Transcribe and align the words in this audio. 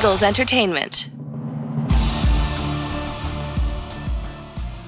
Eagles 0.00 0.22
Entertainment. 0.22 1.10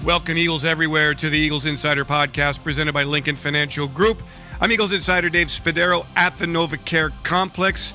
Welcome, 0.02 0.38
Eagles 0.38 0.65
everywhere, 0.65 1.12
to 1.12 1.28
the 1.28 1.36
Eagles 1.36 1.67
Insider 1.67 2.07
Podcast 2.07 2.65
presented 2.65 2.94
by 2.94 3.02
Lincoln 3.02 3.36
Financial 3.36 3.86
Group. 3.86 4.22
I'm 4.58 4.72
Eagles 4.72 4.90
Insider 4.90 5.28
Dave 5.28 5.48
Spadaro 5.48 6.06
at 6.17 6.38
the 6.38 6.46
NovaCare 6.46 7.12
Complex. 7.25 7.92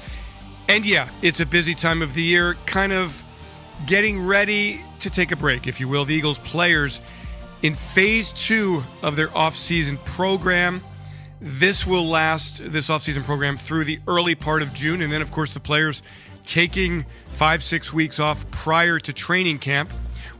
And 0.69 0.85
yeah, 0.85 1.09
it's 1.23 1.39
a 1.39 1.47
busy 1.47 1.73
time 1.73 2.03
of 2.03 2.13
the 2.13 2.21
year, 2.21 2.53
kind 2.67 2.93
of 2.93 3.23
getting 3.87 4.23
ready 4.23 4.83
to 4.99 5.09
take 5.09 5.31
a 5.31 5.35
break, 5.35 5.65
if 5.65 5.79
you 5.79 5.87
will. 5.87 6.05
The 6.05 6.13
Eagles 6.13 6.37
players 6.37 7.01
in 7.63 7.73
phase 7.73 8.31
two 8.31 8.83
of 9.01 9.15
their 9.15 9.29
offseason 9.29 9.97
program. 10.05 10.83
This 11.41 11.83
will 11.83 12.05
last, 12.05 12.61
this 12.71 12.89
offseason 12.89 13.23
program, 13.23 13.57
through 13.57 13.85
the 13.85 13.99
early 14.07 14.35
part 14.35 14.61
of 14.61 14.71
June. 14.75 15.01
And 15.01 15.11
then, 15.11 15.23
of 15.23 15.31
course, 15.31 15.51
the 15.53 15.59
players 15.59 16.03
taking 16.47 17.05
five, 17.29 17.61
six 17.61 17.93
weeks 17.93 18.19
off 18.19 18.49
prior 18.49 18.97
to 18.99 19.13
training 19.13 19.59
camp. 19.59 19.91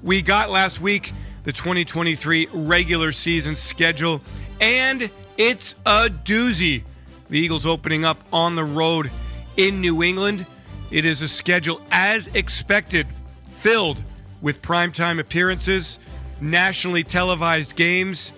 We 0.01 0.21
got 0.21 0.49
last 0.49 0.81
week 0.81 1.13
the 1.43 1.51
2023 1.51 2.47
regular 2.51 3.11
season 3.11 3.55
schedule, 3.55 4.21
and 4.59 5.11
it's 5.37 5.75
a 5.85 6.09
doozy. 6.09 6.83
The 7.29 7.37
Eagles 7.37 7.65
opening 7.65 8.05
up 8.05 8.23
on 8.33 8.55
the 8.55 8.63
road 8.63 9.11
in 9.57 9.81
New 9.81 10.01
England. 10.01 10.45
It 10.89 11.05
is 11.05 11.21
a 11.21 11.27
schedule 11.27 11.81
as 11.91 12.27
expected, 12.27 13.07
filled 13.51 14.01
with 14.41 14.61
primetime 14.61 15.19
appearances, 15.19 15.99
nationally 16.39 17.03
televised 17.03 17.75
games, 17.75 18.31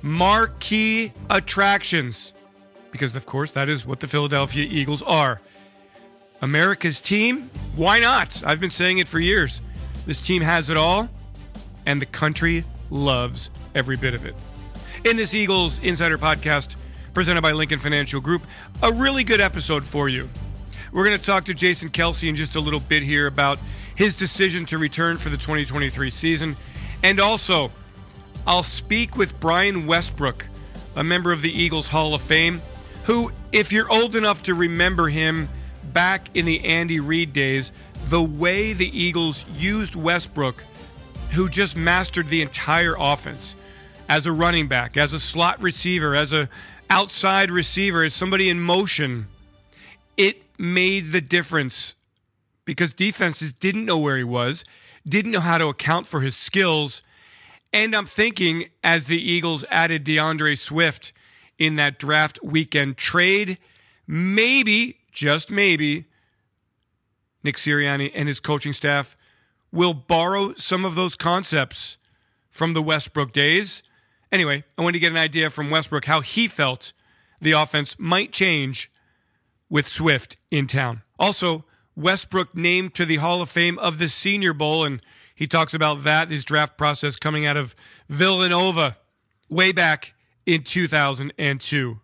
marquee 0.00 1.12
attractions, 1.28 2.32
because 2.90 3.14
of 3.16 3.26
course 3.26 3.52
that 3.52 3.68
is 3.68 3.84
what 3.86 4.00
the 4.00 4.06
Philadelphia 4.06 4.66
Eagles 4.68 5.02
are. 5.02 5.40
America's 6.42 7.00
team? 7.00 7.50
Why 7.74 8.00
not? 8.00 8.42
I've 8.44 8.60
been 8.60 8.70
saying 8.70 8.98
it 8.98 9.08
for 9.08 9.18
years. 9.18 9.62
This 10.06 10.20
team 10.20 10.42
has 10.42 10.70
it 10.70 10.76
all 10.76 11.08
and 11.86 12.02
the 12.02 12.06
country 12.06 12.64
loves 12.90 13.50
every 13.74 13.96
bit 13.96 14.12
of 14.12 14.26
it. 14.26 14.34
In 15.04 15.16
this 15.16 15.34
Eagles 15.34 15.78
Insider 15.78 16.18
podcast, 16.18 16.76
presented 17.14 17.40
by 17.40 17.52
Lincoln 17.52 17.78
Financial 17.78 18.20
Group, 18.20 18.42
a 18.82 18.92
really 18.92 19.24
good 19.24 19.40
episode 19.40 19.84
for 19.84 20.08
you. 20.08 20.28
We're 20.92 21.04
going 21.04 21.18
to 21.18 21.24
talk 21.24 21.44
to 21.44 21.54
Jason 21.54 21.90
Kelce 21.90 22.28
in 22.28 22.36
just 22.36 22.56
a 22.56 22.60
little 22.60 22.80
bit 22.80 23.02
here 23.02 23.26
about 23.26 23.58
his 23.94 24.16
decision 24.16 24.66
to 24.66 24.78
return 24.78 25.16
for 25.16 25.28
the 25.28 25.36
2023 25.36 26.10
season. 26.10 26.56
And 27.02 27.20
also, 27.20 27.70
I'll 28.46 28.62
speak 28.62 29.16
with 29.16 29.38
Brian 29.40 29.86
Westbrook, 29.86 30.48
a 30.94 31.04
member 31.04 31.32
of 31.32 31.42
the 31.42 31.50
Eagles 31.50 31.88
Hall 31.88 32.14
of 32.14 32.22
Fame, 32.22 32.62
who, 33.04 33.30
if 33.52 33.72
you're 33.72 33.90
old 33.92 34.16
enough 34.16 34.42
to 34.44 34.54
remember 34.54 35.08
him 35.08 35.48
back 35.96 36.28
in 36.34 36.44
the 36.44 36.62
Andy 36.62 37.00
Reid 37.00 37.32
days, 37.32 37.72
the 38.10 38.22
way 38.22 38.74
the 38.74 38.86
Eagles 38.86 39.46
used 39.54 39.96
Westbrook 39.96 40.62
who 41.30 41.48
just 41.48 41.74
mastered 41.74 42.28
the 42.28 42.42
entire 42.42 42.94
offense 42.98 43.56
as 44.06 44.26
a 44.26 44.32
running 44.32 44.68
back, 44.68 44.98
as 44.98 45.14
a 45.14 45.18
slot 45.18 45.58
receiver, 45.62 46.14
as 46.14 46.34
a 46.34 46.50
outside 46.90 47.50
receiver, 47.50 48.02
as 48.02 48.12
somebody 48.12 48.50
in 48.50 48.60
motion. 48.60 49.28
It 50.18 50.42
made 50.58 51.12
the 51.12 51.22
difference 51.22 51.94
because 52.66 52.92
defenses 52.92 53.54
didn't 53.54 53.86
know 53.86 53.96
where 53.96 54.18
he 54.18 54.24
was, 54.24 54.66
didn't 55.08 55.30
know 55.30 55.40
how 55.40 55.56
to 55.56 55.68
account 55.68 56.06
for 56.06 56.20
his 56.20 56.36
skills. 56.36 57.00
And 57.72 57.96
I'm 57.96 58.04
thinking 58.04 58.66
as 58.84 59.06
the 59.06 59.18
Eagles 59.18 59.64
added 59.70 60.04
D'Andre 60.04 60.56
Swift 60.56 61.14
in 61.58 61.76
that 61.76 61.98
draft 61.98 62.38
weekend 62.42 62.98
trade, 62.98 63.56
maybe, 64.06 64.98
just 65.16 65.50
maybe, 65.50 66.04
Nick 67.42 67.56
Sirianni 67.56 68.12
and 68.14 68.28
his 68.28 68.38
coaching 68.38 68.74
staff 68.74 69.16
will 69.72 69.94
borrow 69.94 70.54
some 70.54 70.84
of 70.84 70.94
those 70.94 71.16
concepts 71.16 71.96
from 72.50 72.74
the 72.74 72.82
Westbrook 72.82 73.32
days. 73.32 73.82
Anyway, 74.30 74.62
I 74.76 74.82
wanted 74.82 74.92
to 74.92 74.98
get 75.00 75.12
an 75.12 75.18
idea 75.18 75.48
from 75.48 75.70
Westbrook 75.70 76.04
how 76.04 76.20
he 76.20 76.46
felt 76.46 76.92
the 77.40 77.52
offense 77.52 77.98
might 77.98 78.30
change 78.30 78.90
with 79.70 79.88
Swift 79.88 80.36
in 80.50 80.66
town. 80.66 81.02
Also, 81.18 81.64
Westbrook 81.96 82.54
named 82.54 82.94
to 82.94 83.06
the 83.06 83.16
Hall 83.16 83.40
of 83.40 83.48
Fame 83.48 83.78
of 83.78 83.98
the 83.98 84.08
Senior 84.08 84.52
Bowl, 84.52 84.84
and 84.84 85.00
he 85.34 85.46
talks 85.46 85.72
about 85.72 86.04
that, 86.04 86.30
his 86.30 86.44
draft 86.44 86.76
process 86.76 87.16
coming 87.16 87.46
out 87.46 87.56
of 87.56 87.74
Villanova 88.08 88.98
way 89.48 89.72
back 89.72 90.14
in 90.44 90.62
2002. 90.62 92.00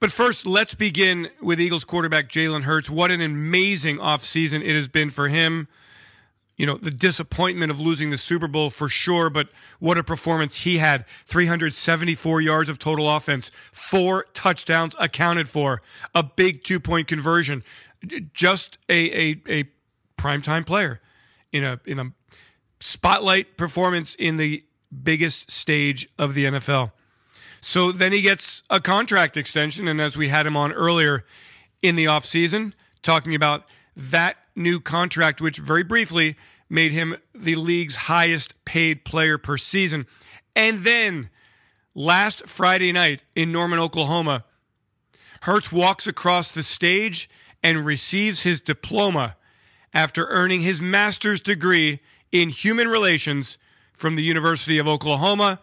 But 0.00 0.12
first, 0.12 0.46
let's 0.46 0.74
begin 0.74 1.30
with 1.40 1.60
Eagles 1.60 1.84
quarterback 1.84 2.28
Jalen 2.28 2.62
Hurts. 2.62 2.88
What 2.90 3.10
an 3.10 3.20
amazing 3.20 3.98
offseason 3.98 4.62
it 4.62 4.74
has 4.74 4.88
been 4.88 5.10
for 5.10 5.28
him 5.28 5.68
you 6.58 6.66
know, 6.66 6.76
the 6.76 6.90
disappointment 6.90 7.70
of 7.70 7.80
losing 7.80 8.10
the 8.10 8.18
Super 8.18 8.48
Bowl 8.48 8.68
for 8.68 8.88
sure, 8.88 9.30
but 9.30 9.48
what 9.78 9.96
a 9.96 10.02
performance 10.02 10.62
he 10.62 10.78
had. 10.78 11.06
374 11.24 12.40
yards 12.40 12.68
of 12.68 12.80
total 12.80 13.08
offense, 13.08 13.52
four 13.72 14.26
touchdowns 14.34 14.96
accounted 14.98 15.48
for, 15.48 15.80
a 16.16 16.24
big 16.24 16.64
two 16.64 16.80
point 16.80 17.06
conversion. 17.06 17.62
Just 18.34 18.76
a, 18.88 18.94
a, 18.94 19.42
a 19.48 19.64
primetime 20.18 20.66
player 20.66 21.00
in 21.52 21.62
a, 21.62 21.80
in 21.86 22.00
a 22.00 22.12
spotlight 22.80 23.56
performance 23.56 24.16
in 24.16 24.36
the 24.36 24.64
biggest 25.02 25.52
stage 25.52 26.08
of 26.18 26.34
the 26.34 26.44
NFL. 26.44 26.90
So 27.68 27.92
then 27.92 28.12
he 28.12 28.22
gets 28.22 28.62
a 28.70 28.80
contract 28.80 29.36
extension. 29.36 29.88
And 29.88 30.00
as 30.00 30.16
we 30.16 30.30
had 30.30 30.46
him 30.46 30.56
on 30.56 30.72
earlier 30.72 31.26
in 31.82 31.96
the 31.96 32.06
offseason, 32.06 32.72
talking 33.02 33.34
about 33.34 33.64
that 33.94 34.38
new 34.56 34.80
contract, 34.80 35.42
which 35.42 35.58
very 35.58 35.84
briefly 35.84 36.34
made 36.70 36.92
him 36.92 37.18
the 37.34 37.56
league's 37.56 37.96
highest 37.96 38.64
paid 38.64 39.04
player 39.04 39.36
per 39.36 39.58
season. 39.58 40.06
And 40.56 40.78
then 40.78 41.28
last 41.94 42.48
Friday 42.48 42.90
night 42.90 43.22
in 43.36 43.52
Norman, 43.52 43.78
Oklahoma, 43.78 44.46
Hurts 45.42 45.70
walks 45.70 46.06
across 46.06 46.52
the 46.52 46.62
stage 46.62 47.28
and 47.62 47.84
receives 47.84 48.44
his 48.44 48.62
diploma 48.62 49.36
after 49.92 50.26
earning 50.28 50.62
his 50.62 50.80
master's 50.80 51.42
degree 51.42 52.00
in 52.32 52.48
human 52.48 52.88
relations 52.88 53.58
from 53.92 54.16
the 54.16 54.22
University 54.22 54.78
of 54.78 54.88
Oklahoma. 54.88 55.60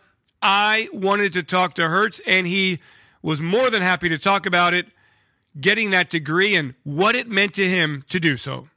I 0.47 0.89
wanted 0.93 1.33
to 1.33 1.41
talk 1.41 1.73
to 1.73 1.87
Hurts, 1.89 2.21
and 2.27 2.45
he 2.45 2.77
was 3.23 3.41
more 3.41 3.71
than 3.71 3.81
happy 3.81 4.09
to 4.09 4.19
talk 4.19 4.45
about 4.45 4.75
it, 4.75 4.85
getting 5.59 5.89
that 5.89 6.11
degree 6.11 6.55
and 6.55 6.75
what 6.83 7.15
it 7.15 7.27
meant 7.27 7.55
to 7.55 7.67
him 7.67 8.05
to 8.09 8.19
do 8.19 8.37
so. 8.37 8.69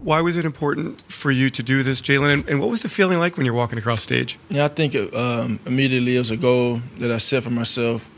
Why 0.00 0.22
was 0.22 0.38
it 0.38 0.46
important 0.46 1.02
for 1.02 1.30
you 1.30 1.50
to 1.50 1.62
do 1.62 1.82
this, 1.82 2.00
Jalen? 2.00 2.32
And, 2.32 2.48
and, 2.48 2.60
what 2.60 2.70
was 2.70 2.80
the 2.80 2.88
feeling 2.88 3.18
like 3.18 3.36
when 3.36 3.44
you're 3.44 3.54
walking 3.54 3.78
across 3.78 4.00
stage? 4.00 4.38
Yeah, 4.48 4.64
I 4.64 4.68
think 4.68 4.94
um, 5.14 5.60
immediately 5.66 6.16
it 6.16 6.20
was 6.20 6.30
a 6.30 6.38
goal 6.38 6.80
that 6.96 7.10
I 7.10 7.18
set 7.18 7.42
for 7.42 7.50
myself. 7.50 8.10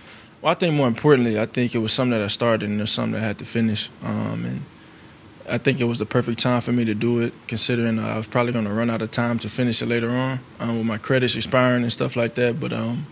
Well, 0.42 0.52
I 0.52 0.54
think 0.54 0.74
more 0.74 0.86
importantly, 0.86 1.40
I 1.40 1.46
think 1.46 1.74
it 1.74 1.78
was 1.78 1.92
something 1.92 2.16
that 2.16 2.22
I 2.22 2.28
started 2.28 2.68
and 2.70 2.78
it 2.78 2.82
was 2.84 2.92
something 2.92 3.14
that 3.14 3.22
I 3.22 3.26
had 3.26 3.38
to 3.38 3.44
finish. 3.44 3.90
Um, 4.04 4.44
and 4.44 4.64
I 5.50 5.58
think 5.58 5.80
it 5.80 5.84
was 5.84 5.98
the 5.98 6.06
perfect 6.06 6.38
time 6.38 6.60
for 6.60 6.72
me 6.72 6.84
to 6.84 6.94
do 6.94 7.20
it, 7.20 7.32
considering 7.48 7.98
uh, 7.98 8.06
I 8.06 8.16
was 8.16 8.26
probably 8.26 8.52
going 8.52 8.66
to 8.66 8.72
run 8.72 8.88
out 8.88 9.02
of 9.02 9.10
time 9.10 9.38
to 9.40 9.48
finish 9.48 9.82
it 9.82 9.86
later 9.86 10.10
on 10.10 10.40
um, 10.60 10.78
with 10.78 10.86
my 10.86 10.98
credits 10.98 11.36
expiring 11.36 11.82
and 11.82 11.92
stuff 11.92 12.16
like 12.16 12.34
that. 12.36 12.60
But 12.60 12.72
um, 12.72 13.06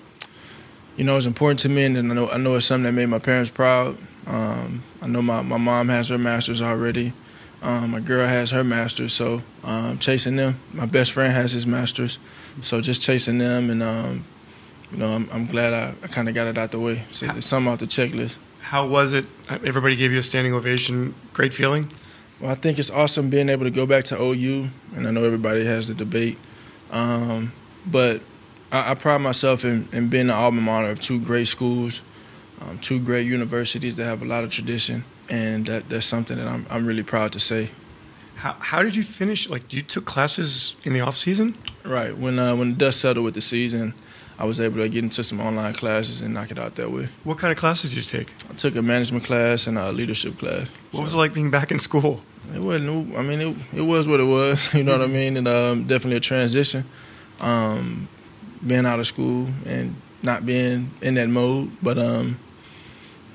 you 0.96 1.04
know, 1.04 1.16
it's 1.16 1.26
important 1.26 1.60
to 1.60 1.68
me, 1.68 1.84
and 1.84 1.96
I 1.98 2.02
know 2.02 2.30
I 2.30 2.36
know 2.36 2.54
it's 2.56 2.66
something 2.66 2.84
that 2.84 2.92
made 2.92 3.06
my 3.06 3.18
parents 3.18 3.50
proud. 3.50 3.98
Um, 4.26 4.82
I 5.00 5.06
know 5.06 5.22
my, 5.22 5.42
my 5.42 5.56
mom 5.56 5.88
has 5.88 6.08
her 6.08 6.18
master's 6.18 6.62
already. 6.62 7.12
Um, 7.60 7.90
my 7.90 8.00
girl 8.00 8.26
has 8.26 8.52
her 8.52 8.62
master's, 8.62 9.12
so 9.12 9.42
um, 9.64 9.98
chasing 9.98 10.36
them. 10.36 10.60
My 10.72 10.86
best 10.86 11.12
friend 11.12 11.32
has 11.32 11.50
his 11.52 11.66
master's, 11.66 12.18
so 12.60 12.80
just 12.80 13.02
chasing 13.02 13.38
them, 13.38 13.70
and 13.70 13.82
um, 13.82 14.24
you 14.92 14.98
know, 14.98 15.12
I'm, 15.12 15.28
I'm 15.32 15.46
glad 15.46 15.72
I, 15.74 15.94
I 16.02 16.06
kind 16.06 16.28
of 16.28 16.34
got 16.34 16.46
it 16.46 16.56
out 16.56 16.70
the 16.70 16.78
way. 16.78 17.04
So 17.10 17.26
it's 17.34 17.46
something 17.46 17.72
off 17.72 17.78
the 17.78 17.86
checklist. 17.86 18.38
How 18.60 18.86
was 18.86 19.14
it? 19.14 19.26
Everybody 19.48 19.96
gave 19.96 20.12
you 20.12 20.18
a 20.18 20.22
standing 20.22 20.52
ovation. 20.52 21.14
Great 21.32 21.52
feeling. 21.52 21.90
Well, 22.40 22.50
I 22.50 22.54
think 22.54 22.78
it's 22.78 22.90
awesome 22.90 23.30
being 23.30 23.48
able 23.48 23.64
to 23.64 23.70
go 23.70 23.86
back 23.86 24.04
to 24.04 24.20
OU, 24.20 24.68
and 24.94 25.08
I 25.08 25.10
know 25.10 25.24
everybody 25.24 25.64
has 25.64 25.88
the 25.88 25.94
debate, 25.94 26.38
um, 26.90 27.52
but 27.84 28.20
I, 28.70 28.92
I, 28.92 28.94
pride 28.94 29.18
myself 29.18 29.64
in, 29.64 29.88
in, 29.92 30.08
being 30.08 30.28
the 30.28 30.34
alma 30.34 30.60
mater 30.60 30.88
of 30.88 31.00
two 31.00 31.20
great 31.20 31.48
schools, 31.48 32.02
um, 32.60 32.78
two 32.78 33.00
great 33.00 33.26
universities 33.26 33.96
that 33.96 34.04
have 34.04 34.22
a 34.22 34.24
lot 34.24 34.44
of 34.44 34.50
tradition 34.50 35.04
and 35.28 35.66
that, 35.66 35.88
that's 35.88 36.06
something 36.06 36.38
that 36.38 36.46
I'm, 36.46 36.66
I'm 36.70 36.86
really 36.86 37.02
proud 37.02 37.32
to 37.32 37.40
say. 37.40 37.70
How, 38.36 38.54
how 38.58 38.82
did 38.82 38.94
you 38.94 39.02
finish? 39.02 39.50
Like, 39.50 39.72
you 39.72 39.82
took 39.82 40.04
classes 40.04 40.76
in 40.84 40.92
the 40.92 41.00
off 41.00 41.16
season? 41.16 41.56
Right. 41.84 42.16
When 42.16 42.38
uh, 42.38 42.54
when 42.54 42.70
the 42.70 42.76
dust 42.76 43.00
settled 43.00 43.24
with 43.24 43.34
the 43.34 43.40
season, 43.40 43.94
I 44.38 44.44
was 44.44 44.60
able 44.60 44.76
to 44.76 44.88
get 44.88 45.02
into 45.02 45.24
some 45.24 45.40
online 45.40 45.74
classes 45.74 46.20
and 46.20 46.34
knock 46.34 46.50
it 46.50 46.58
out 46.58 46.76
that 46.76 46.92
way. 46.92 47.08
What 47.24 47.38
kind 47.38 47.50
of 47.50 47.58
classes 47.58 47.94
did 47.94 48.04
you 48.04 48.20
take? 48.20 48.32
I 48.48 48.54
took 48.54 48.76
a 48.76 48.82
management 48.82 49.24
class 49.24 49.66
and 49.66 49.76
a 49.76 49.90
leadership 49.90 50.38
class. 50.38 50.68
What 50.90 50.98
so. 50.98 51.02
was 51.02 51.14
it 51.14 51.16
like 51.16 51.34
being 51.34 51.50
back 51.50 51.72
in 51.72 51.78
school? 51.78 52.20
It 52.54 52.60
wasn't. 52.60 53.16
I 53.16 53.22
mean, 53.22 53.40
it, 53.40 53.56
it 53.74 53.82
was 53.82 54.08
what 54.08 54.20
it 54.20 54.24
was. 54.24 54.72
You 54.74 54.84
know 54.84 54.92
what 54.92 55.02
I 55.02 55.06
mean? 55.06 55.36
And 55.36 55.48
um, 55.48 55.84
definitely 55.84 56.16
a 56.16 56.20
transition. 56.20 56.84
Um, 57.40 58.08
being 58.66 58.86
out 58.86 58.98
of 58.98 59.06
school 59.06 59.48
and 59.64 59.94
not 60.22 60.44
being 60.44 60.90
in 61.00 61.14
that 61.14 61.28
mode, 61.28 61.70
but 61.80 61.98
um, 61.98 62.38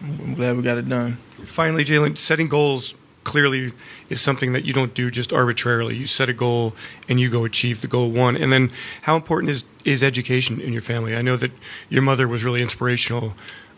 I'm 0.01 0.33
glad 0.33 0.57
we 0.57 0.63
got 0.63 0.77
it 0.77 0.89
done 0.89 1.17
finally, 1.45 1.83
Jalen, 1.83 2.17
setting 2.17 2.47
goals 2.47 2.95
clearly 3.23 3.71
is 4.09 4.19
something 4.19 4.51
that 4.51 4.65
you 4.65 4.73
don't 4.73 4.93
do 4.93 5.09
just 5.09 5.31
arbitrarily. 5.31 5.95
You 5.95 6.07
set 6.07 6.27
a 6.29 6.33
goal 6.33 6.75
and 7.07 7.19
you 7.19 7.29
go 7.29 7.45
achieve 7.45 7.81
the 7.81 7.87
goal 7.87 8.11
one. 8.11 8.35
And 8.35 8.51
then, 8.51 8.71
how 9.03 9.15
important 9.15 9.51
is 9.51 9.65
is 9.85 10.03
education 10.03 10.59
in 10.59 10.73
your 10.73 10.81
family? 10.81 11.15
I 11.15 11.21
know 11.21 11.35
that 11.37 11.51
your 11.89 12.01
mother 12.01 12.27
was 12.27 12.43
really 12.43 12.61
inspirational. 12.61 13.33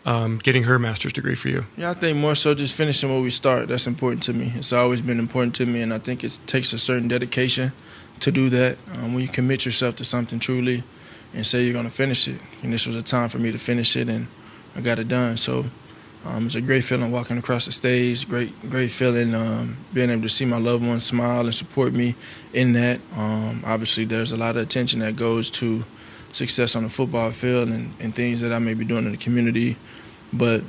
Um, 0.06 0.38
getting 0.38 0.62
her 0.62 0.78
master's 0.78 1.12
degree 1.12 1.34
for 1.34 1.48
you? 1.48 1.66
Yeah, 1.76 1.90
I 1.90 1.92
think 1.92 2.16
more 2.16 2.36
so 2.36 2.54
just 2.54 2.76
finishing 2.76 3.10
where 3.10 3.20
we 3.20 3.30
start. 3.30 3.66
That's 3.66 3.88
important 3.88 4.22
to 4.24 4.32
me. 4.32 4.52
It's 4.54 4.72
always 4.72 5.02
been 5.02 5.18
important 5.18 5.56
to 5.56 5.66
me, 5.66 5.82
and 5.82 5.92
I 5.92 5.98
think 5.98 6.22
it 6.22 6.38
takes 6.46 6.72
a 6.72 6.78
certain 6.78 7.08
dedication 7.08 7.72
to 8.20 8.30
do 8.30 8.48
that. 8.50 8.78
Um, 8.94 9.14
when 9.14 9.22
you 9.22 9.28
commit 9.28 9.66
yourself 9.66 9.96
to 9.96 10.04
something 10.04 10.38
truly 10.38 10.84
and 11.34 11.44
say 11.44 11.64
you're 11.64 11.72
going 11.72 11.86
to 11.86 11.90
finish 11.90 12.28
it, 12.28 12.40
and 12.62 12.72
this 12.72 12.86
was 12.86 12.94
a 12.94 13.02
time 13.02 13.28
for 13.28 13.38
me 13.38 13.50
to 13.50 13.58
finish 13.58 13.96
it, 13.96 14.08
and 14.08 14.28
I 14.76 14.80
got 14.80 15.00
it 15.00 15.08
done. 15.08 15.36
So 15.36 15.66
um, 16.24 16.46
it's 16.46 16.54
a 16.54 16.60
great 16.60 16.84
feeling 16.84 17.10
walking 17.10 17.38
across 17.38 17.66
the 17.66 17.72
stage. 17.72 18.28
Great, 18.28 18.70
great 18.70 18.92
feeling 18.92 19.34
um, 19.34 19.76
being 19.92 20.10
able 20.10 20.22
to 20.22 20.28
see 20.28 20.44
my 20.44 20.58
loved 20.58 20.86
ones 20.86 21.04
smile 21.04 21.40
and 21.40 21.54
support 21.54 21.92
me 21.92 22.14
in 22.52 22.74
that. 22.74 23.00
Um, 23.16 23.64
obviously, 23.66 24.04
there's 24.04 24.30
a 24.30 24.36
lot 24.36 24.56
of 24.56 24.62
attention 24.62 25.00
that 25.00 25.16
goes 25.16 25.50
to 25.52 25.84
success 26.36 26.76
on 26.76 26.82
the 26.82 26.88
football 26.88 27.30
field 27.30 27.68
and, 27.68 27.94
and, 27.98 28.14
things 28.14 28.40
that 28.40 28.52
I 28.52 28.58
may 28.58 28.74
be 28.74 28.84
doing 28.84 29.06
in 29.06 29.10
the 29.10 29.16
community, 29.16 29.76
but 30.32 30.62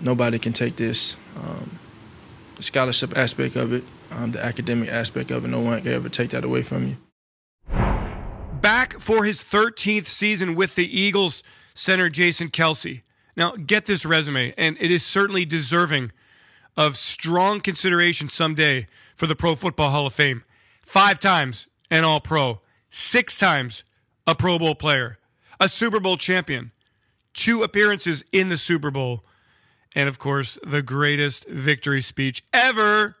nobody 0.00 0.38
can 0.38 0.52
take 0.52 0.76
this. 0.76 1.16
Um, 1.36 1.78
the 2.56 2.62
scholarship 2.62 3.16
aspect 3.16 3.56
of 3.56 3.72
it, 3.72 3.84
um, 4.10 4.32
the 4.32 4.44
academic 4.44 4.88
aspect 4.88 5.30
of 5.30 5.44
it, 5.44 5.48
no 5.48 5.60
one 5.60 5.80
can 5.80 5.92
ever 5.92 6.08
take 6.08 6.30
that 6.30 6.44
away 6.44 6.62
from 6.62 6.88
you. 6.88 6.96
Back 8.60 9.00
for 9.00 9.24
his 9.24 9.42
13th 9.42 10.06
season 10.06 10.54
with 10.54 10.74
the 10.74 11.00
Eagles, 11.00 11.42
center 11.74 12.08
Jason 12.08 12.48
Kelce. 12.48 13.02
Now, 13.36 13.52
get 13.52 13.86
this 13.86 14.04
resume, 14.04 14.52
and 14.58 14.76
it 14.78 14.90
is 14.90 15.04
certainly 15.04 15.44
deserving 15.44 16.12
of 16.76 16.96
strong 16.96 17.60
consideration 17.60 18.28
someday 18.28 18.86
for 19.16 19.26
the 19.26 19.36
Pro 19.36 19.54
Football 19.54 19.90
Hall 19.90 20.06
of 20.06 20.12
Fame. 20.12 20.44
Five 20.82 21.20
times 21.20 21.66
an 21.90 22.04
All 22.04 22.20
Pro, 22.20 22.60
six 22.90 23.38
times 23.38 23.84
a 24.26 24.34
Pro 24.34 24.58
Bowl 24.58 24.74
player, 24.74 25.18
a 25.60 25.68
Super 25.68 26.00
Bowl 26.00 26.16
champion, 26.16 26.72
two 27.34 27.62
appearances 27.62 28.24
in 28.32 28.48
the 28.48 28.56
Super 28.56 28.90
Bowl, 28.90 29.24
and 29.94 30.08
of 30.08 30.18
course, 30.18 30.58
the 30.64 30.82
greatest 30.82 31.48
victory 31.48 32.00
speech 32.00 32.42
ever. 32.52 33.16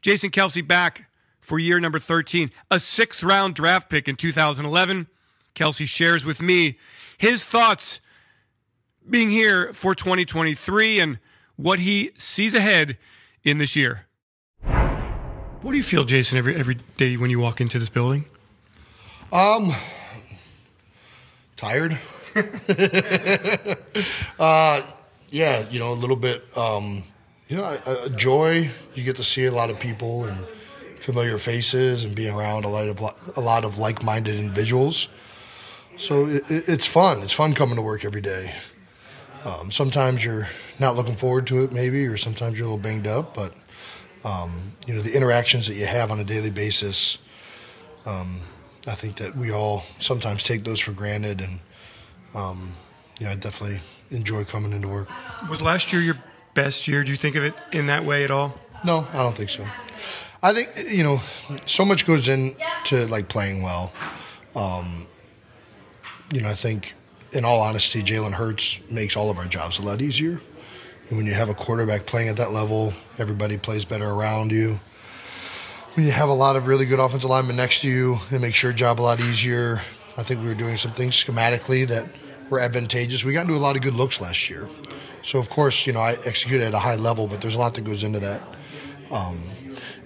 Jason 0.00 0.30
Kelce 0.30 0.66
back 0.66 1.08
for 1.40 1.58
year 1.58 1.78
number 1.78 1.98
13, 1.98 2.50
a 2.70 2.80
sixth 2.80 3.22
round 3.22 3.54
draft 3.54 3.88
pick 3.88 4.08
in 4.08 4.16
2011. 4.16 5.06
Kelce 5.54 5.86
shares 5.86 6.24
with 6.24 6.40
me 6.40 6.78
his 7.18 7.44
thoughts 7.44 8.00
being 9.08 9.30
here 9.30 9.72
for 9.72 9.94
2023 9.94 11.00
and 11.00 11.18
what 11.56 11.80
he 11.80 12.10
sees 12.16 12.54
ahead 12.54 12.96
in 13.44 13.58
this 13.58 13.76
year. 13.76 14.06
What 15.62 15.70
do 15.70 15.76
you 15.76 15.82
feel, 15.82 16.04
Jason, 16.04 16.38
every 16.38 16.56
every 16.56 16.76
day 16.96 17.16
when 17.16 17.30
you 17.30 17.38
walk 17.38 17.60
into 17.60 17.78
this 17.78 17.88
building? 17.88 18.24
Um, 19.32 19.72
tired. 21.62 21.96
uh, 24.38 24.82
yeah, 25.30 25.64
you 25.70 25.78
know, 25.78 25.92
a 25.92 25.94
little 25.94 26.16
bit. 26.16 26.44
Um, 26.56 27.04
you 27.48 27.56
know, 27.56 27.64
a, 27.64 28.04
a 28.06 28.10
joy. 28.10 28.68
You 28.94 29.04
get 29.04 29.16
to 29.16 29.24
see 29.24 29.46
a 29.46 29.52
lot 29.52 29.70
of 29.70 29.78
people 29.78 30.24
and 30.24 30.44
familiar 30.98 31.38
faces, 31.38 32.04
and 32.04 32.14
being 32.14 32.34
around 32.34 32.64
a 32.64 32.68
lot 32.68 32.88
of 32.88 33.00
a 33.36 33.40
lot 33.40 33.64
of 33.64 33.78
like-minded 33.78 34.38
individuals. 34.38 35.08
So 35.96 36.26
it, 36.26 36.42
it's 36.48 36.86
fun. 36.86 37.22
It's 37.22 37.32
fun 37.32 37.54
coming 37.54 37.76
to 37.76 37.82
work 37.82 38.04
every 38.04 38.22
day. 38.22 38.52
Um, 39.44 39.70
sometimes 39.70 40.24
you're 40.24 40.48
not 40.78 40.96
looking 40.96 41.16
forward 41.16 41.46
to 41.48 41.64
it, 41.64 41.72
maybe, 41.72 42.06
or 42.06 42.16
sometimes 42.16 42.58
you're 42.58 42.66
a 42.66 42.70
little 42.70 42.82
banged 42.82 43.06
up. 43.06 43.34
But 43.34 43.54
um, 44.24 44.72
you 44.86 44.94
know, 44.94 45.00
the 45.00 45.14
interactions 45.14 45.68
that 45.68 45.74
you 45.74 45.86
have 45.86 46.10
on 46.10 46.18
a 46.18 46.24
daily 46.24 46.50
basis, 46.50 47.18
um, 48.04 48.40
I 48.86 48.94
think 48.94 49.16
that 49.16 49.36
we 49.36 49.52
all 49.52 49.84
sometimes 49.98 50.42
take 50.42 50.64
those 50.64 50.80
for 50.80 50.92
granted, 50.92 51.40
and 51.40 51.60
um, 52.34 52.74
yeah, 53.20 53.30
I 53.30 53.36
definitely 53.36 53.80
enjoy 54.10 54.44
coming 54.44 54.72
into 54.72 54.88
work. 54.88 55.08
Was 55.48 55.62
last 55.62 55.92
year 55.92 56.02
your 56.02 56.16
best 56.54 56.88
year? 56.88 57.04
Do 57.04 57.12
you 57.12 57.18
think 57.18 57.36
of 57.36 57.44
it 57.44 57.54
in 57.72 57.86
that 57.86 58.04
way 58.04 58.24
at 58.24 58.30
all? 58.30 58.54
No, 58.84 59.06
I 59.12 59.18
don't 59.18 59.36
think 59.36 59.50
so. 59.50 59.66
I 60.42 60.52
think 60.52 60.68
you 60.90 61.04
know, 61.04 61.20
so 61.66 61.84
much 61.84 62.06
goes 62.06 62.28
into 62.28 63.06
like 63.06 63.28
playing 63.28 63.62
well. 63.62 63.92
Um, 64.56 65.06
you 66.32 66.40
know, 66.40 66.48
I 66.48 66.54
think 66.54 66.94
in 67.32 67.44
all 67.44 67.60
honesty, 67.60 68.02
Jalen 68.02 68.32
Hurts 68.32 68.80
makes 68.90 69.16
all 69.16 69.30
of 69.30 69.38
our 69.38 69.46
jobs 69.46 69.78
a 69.78 69.82
lot 69.82 70.02
easier. 70.02 70.40
And 71.08 71.16
when 71.16 71.26
you 71.26 71.34
have 71.34 71.48
a 71.48 71.54
quarterback 71.54 72.06
playing 72.06 72.28
at 72.28 72.36
that 72.36 72.52
level, 72.52 72.92
everybody 73.18 73.56
plays 73.58 73.84
better 73.84 74.08
around 74.08 74.50
you. 74.50 74.80
When 75.94 76.06
you 76.06 76.12
have 76.12 76.30
a 76.30 76.34
lot 76.34 76.56
of 76.56 76.68
really 76.68 76.86
good 76.86 76.98
offensive 76.98 77.28
linemen 77.28 77.56
next 77.56 77.82
to 77.82 77.88
you, 77.88 78.18
it 78.30 78.40
makes 78.40 78.62
your 78.62 78.72
job 78.72 78.98
a 78.98 79.02
lot 79.02 79.20
easier. 79.20 79.82
I 80.16 80.22
think 80.22 80.40
we 80.40 80.46
were 80.46 80.54
doing 80.54 80.78
some 80.78 80.92
things 80.92 81.22
schematically 81.22 81.86
that 81.88 82.18
were 82.48 82.60
advantageous. 82.60 83.26
We 83.26 83.34
got 83.34 83.42
into 83.42 83.56
a 83.56 83.58
lot 83.58 83.76
of 83.76 83.82
good 83.82 83.92
looks 83.92 84.18
last 84.18 84.48
year. 84.48 84.70
So, 85.22 85.38
of 85.38 85.50
course, 85.50 85.86
you 85.86 85.92
know, 85.92 86.00
I 86.00 86.12
executed 86.24 86.64
at 86.64 86.72
a 86.72 86.78
high 86.78 86.94
level, 86.94 87.26
but 87.26 87.42
there's 87.42 87.56
a 87.56 87.58
lot 87.58 87.74
that 87.74 87.84
goes 87.84 88.04
into 88.04 88.20
that. 88.20 88.42
Um, 89.10 89.42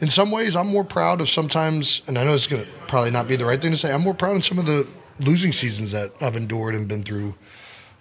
in 0.01 0.09
some 0.09 0.33
ways, 0.33 0.57
I'm 0.57 0.67
more 0.67 0.83
proud 0.83 1.21
of 1.21 1.29
sometimes, 1.29 2.03
and 2.09 2.19
I 2.19 2.25
know 2.25 2.35
it's 2.35 2.49
going 2.49 2.65
to 2.65 2.71
probably 2.89 3.13
not 3.13 3.29
be 3.29 3.37
the 3.37 3.47
right 3.47 3.63
thing 3.63 3.71
to 3.71 3.77
say, 3.77 3.93
I'm 3.93 4.03
more 4.03 4.13
proud 4.13 4.35
of 4.35 4.45
some 4.45 4.59
of 4.59 4.67
the 4.67 4.89
losing 5.21 5.53
seasons 5.53 5.93
that 5.93 6.11
I've 6.21 6.35
endured 6.35 6.75
and 6.75 6.89
been 6.89 7.05
through. 7.05 7.37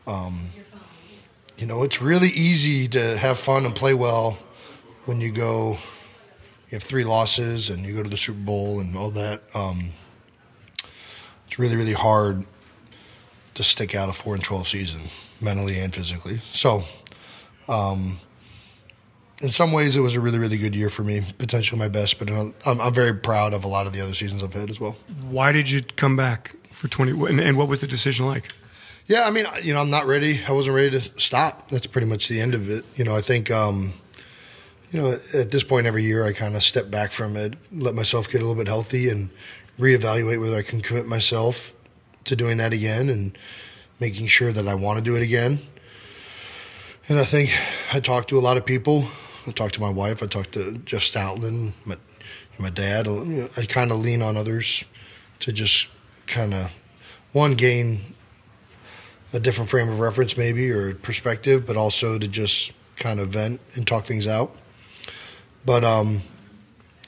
Um, 0.08 0.50
you 1.56 1.68
know, 1.68 1.84
it's 1.84 2.02
really 2.02 2.30
easy 2.30 2.88
to 2.88 3.16
have 3.16 3.38
fun 3.38 3.64
and 3.64 3.76
play 3.76 3.94
well 3.94 4.40
when 5.06 5.22
you 5.22 5.32
go. 5.32 5.78
You 6.70 6.76
have 6.76 6.84
three 6.84 7.04
losses 7.04 7.70
and 7.70 7.86
you 7.86 7.96
go 7.96 8.04
to 8.04 8.10
the 8.10 8.18
Super 8.18 8.40
Bowl 8.40 8.80
and 8.80 8.98
all 8.98 9.12
that. 9.12 9.44
Um, 9.54 9.92
it's 11.48 11.60
really, 11.60 11.76
really 11.76 11.94
hard 11.94 12.46
to 13.54 13.64
stick 13.64 13.96
out 13.96 14.10
a 14.10 14.14
four 14.14 14.36
and 14.36 14.44
twelve 14.44 14.68
season 14.68 15.04
mentally 15.40 15.80
and 15.80 15.94
physically. 15.94 16.42
So, 16.52 16.84
um, 17.68 18.20
in 19.42 19.52
some 19.52 19.72
ways, 19.72 19.96
it 19.96 20.02
was 20.02 20.16
a 20.16 20.20
really, 20.20 20.40
really 20.40 20.58
good 20.58 20.76
year 20.76 20.90
for 20.90 21.04
me. 21.04 21.24
Potentially 21.38 21.78
my 21.78 21.88
best, 21.88 22.20
but 22.20 22.32
I'm, 22.32 22.54
I'm 22.66 22.94
very 22.94 23.14
proud 23.14 23.54
of 23.54 23.64
a 23.64 23.68
lot 23.68 23.86
of 23.86 23.94
the 23.94 24.02
other 24.02 24.14
seasons 24.14 24.42
I've 24.42 24.54
had 24.54 24.70
as 24.70 24.80
well. 24.80 24.98
Why 25.30 25.52
did 25.52 25.70
you 25.70 25.82
come 25.82 26.16
back? 26.16 26.56
for 26.76 26.90
20 26.90 27.12
and, 27.30 27.40
and 27.40 27.58
what 27.58 27.68
was 27.68 27.82
the 27.82 27.88
decision 27.88 28.26
like 28.26 28.50
yeah 29.08 29.24
i 29.26 29.32
mean 29.32 29.46
you 29.64 29.74
know 29.74 29.80
i'm 29.80 29.90
not 29.90 30.06
ready 30.06 30.42
i 30.48 30.52
wasn't 30.52 30.76
ready 30.76 30.92
to 30.92 31.00
stop 31.20 31.70
that's 31.70 31.88
pretty 31.88 32.06
much 32.06 32.28
the 32.28 32.40
end 32.40 32.54
of 32.54 32.70
it 32.70 32.84
you 32.96 33.04
know 33.06 33.16
i 33.16 33.22
think 33.22 33.50
um, 33.50 33.94
you 34.96 35.02
know 35.02 35.18
at 35.34 35.52
this 35.52 35.64
point 35.64 35.86
every 35.86 36.04
year 36.04 36.24
i 36.24 36.32
kind 36.32 36.56
of 36.56 36.64
step 36.64 36.90
back 36.90 37.12
from 37.12 37.36
it 37.36 37.56
let 37.74 37.94
myself 37.94 38.30
get 38.30 38.38
a 38.38 38.46
little 38.46 38.56
bit 38.56 38.68
healthy 38.68 39.10
and 39.10 39.30
reevaluate 39.78 40.40
whether 40.40 40.56
i 40.56 40.62
can 40.62 40.80
commit 40.80 41.06
myself 41.06 41.74
to 42.24 42.34
doing 42.34 42.56
that 42.58 42.72
again 42.72 43.10
and 43.10 43.38
making 44.00 44.26
sure 44.26 44.54
that 44.54 44.70
i 44.70 44.74
want 44.74 44.98
to 44.98 45.04
do 45.04 45.18
it 45.18 45.22
again. 45.22 45.60
And 47.10 47.20
i 47.20 47.26
think 47.26 47.54
i 47.92 48.00
talked 48.00 48.30
to 48.30 48.40
a 48.40 48.44
lot 48.48 48.56
of 48.56 48.66
people. 48.66 49.06
I 49.46 49.52
talked 49.52 49.74
to 49.74 49.82
my 49.82 49.90
wife 49.90 50.24
i 50.24 50.28
talked 50.28 50.54
to 50.54 50.78
jeff 50.86 51.02
stoutland 51.02 51.74
my, 51.86 51.98
my 52.58 52.70
dad. 52.70 53.06
I 53.58 53.66
kind 53.66 53.92
of 53.92 53.98
lean 53.98 54.22
on 54.22 54.38
others 54.38 54.86
to 55.42 55.52
just 55.52 55.88
kind 56.26 56.54
of 56.54 56.72
one 57.34 57.56
gain 57.56 58.00
a 59.34 59.42
different 59.42 59.70
frame 59.70 59.90
of 59.90 60.00
reference 60.00 60.38
maybe 60.38 60.72
or 60.72 60.96
perspective, 60.96 61.66
but 61.66 61.76
also 61.76 62.18
to 62.18 62.28
just 62.30 62.72
kind 62.96 63.20
of 63.20 63.28
vent 63.28 63.60
and 63.76 63.86
talk 63.86 64.06
things 64.06 64.26
out. 64.26 64.56
But 65.66 65.84
um, 65.84 66.22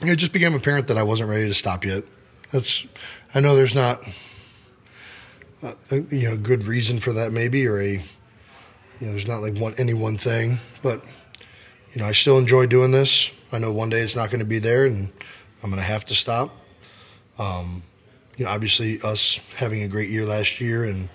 it 0.02 0.16
just 0.16 0.32
became 0.32 0.54
apparent 0.54 0.88
that 0.88 0.98
I 0.98 1.02
wasn't 1.02 1.30
ready 1.30 1.46
to 1.46 1.54
stop 1.54 1.84
yet. 1.84 2.04
That's 2.52 2.86
I 3.34 3.40
know 3.40 3.56
there's 3.56 3.74
not 3.74 4.02
a, 5.62 5.96
you 6.10 6.28
know 6.28 6.36
good 6.36 6.66
reason 6.66 7.00
for 7.00 7.12
that 7.12 7.32
maybe 7.32 7.66
or 7.66 7.80
a 7.80 7.92
you 7.92 9.06
know 9.06 9.10
there's 9.12 9.28
not 9.28 9.42
like 9.42 9.56
one 9.56 9.74
any 9.78 9.94
one 9.94 10.16
thing, 10.16 10.58
but 10.82 11.04
you 11.92 12.00
know 12.00 12.06
I 12.06 12.12
still 12.12 12.38
enjoy 12.38 12.66
doing 12.66 12.90
this. 12.90 13.30
I 13.52 13.58
know 13.58 13.72
one 13.72 13.90
day 13.90 14.00
it's 14.00 14.16
not 14.16 14.30
going 14.30 14.40
to 14.40 14.46
be 14.46 14.58
there 14.58 14.86
and 14.86 15.10
I'm 15.62 15.70
going 15.70 15.82
to 15.82 15.86
have 15.86 16.04
to 16.06 16.14
stop. 16.14 16.54
Um, 17.38 17.82
you 18.36 18.44
know, 18.44 18.50
obviously 18.50 19.00
us 19.02 19.40
having 19.56 19.82
a 19.82 19.88
great 19.88 20.08
year 20.08 20.24
last 20.24 20.60
year 20.60 20.84
and 20.84 21.08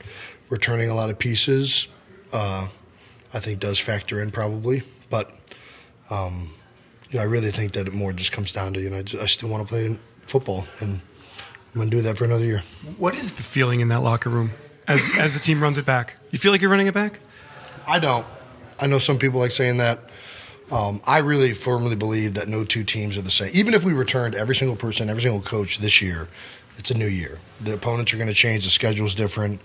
returning 0.49 0.89
a 0.89 0.95
lot 0.95 1.09
of 1.09 1.17
pieces, 1.19 1.87
uh, 2.33 2.67
I 3.33 3.39
think 3.39 3.59
does 3.59 3.79
factor 3.79 4.21
in 4.21 4.31
probably. 4.31 4.83
But 5.09 5.31
um, 6.09 6.53
you 7.13 7.19
know, 7.19 7.23
I 7.23 7.27
really 7.27 7.51
think 7.51 7.73
that 7.73 7.87
it 7.87 7.93
more 7.93 8.11
just 8.11 8.31
comes 8.31 8.51
down 8.51 8.73
to 8.73 8.81
you 8.81 8.89
know 8.89 8.97
I, 8.97 9.01
just, 9.03 9.23
I 9.23 9.27
still 9.27 9.49
want 9.49 9.65
to 9.65 9.69
play 9.71 9.97
football 10.27 10.65
and 10.79 10.99
I'm 11.73 11.79
going 11.79 11.89
to 11.89 11.95
do 11.95 12.01
that 12.03 12.17
for 12.17 12.25
another 12.25 12.45
year. 12.45 12.59
What 12.97 13.15
is 13.15 13.33
the 13.33 13.43
feeling 13.43 13.79
in 13.79 13.87
that 13.89 14.01
locker 14.01 14.29
room 14.29 14.51
as 14.87 15.07
as 15.17 15.33
the 15.33 15.39
team 15.39 15.61
runs 15.61 15.77
it 15.77 15.85
back? 15.85 16.17
You 16.31 16.39
feel 16.39 16.51
like 16.51 16.61
you're 16.61 16.71
running 16.71 16.87
it 16.87 16.93
back? 16.93 17.19
I 17.87 17.99
don't. 17.99 18.25
I 18.79 18.87
know 18.87 18.99
some 18.99 19.17
people 19.17 19.39
like 19.39 19.51
saying 19.51 19.77
that. 19.77 19.99
Um, 20.71 21.01
I 21.05 21.19
really 21.19 21.53
firmly 21.53 21.95
believe 21.95 22.33
that 22.33 22.47
no 22.47 22.63
two 22.63 22.83
teams 22.83 23.17
are 23.17 23.21
the 23.21 23.31
same. 23.31 23.51
Even 23.53 23.73
if 23.73 23.83
we 23.83 23.93
returned 23.93 24.33
every 24.33 24.55
single 24.55 24.75
person, 24.75 25.09
every 25.09 25.21
single 25.21 25.41
coach 25.41 25.77
this 25.77 26.01
year, 26.01 26.27
it's 26.77 26.89
a 26.89 26.97
new 26.97 27.07
year. 27.07 27.39
The 27.61 27.73
opponents 27.73 28.13
are 28.13 28.17
going 28.17 28.29
to 28.29 28.33
change. 28.33 28.63
The 28.63 28.71
schedule's 28.71 29.13
different. 29.13 29.61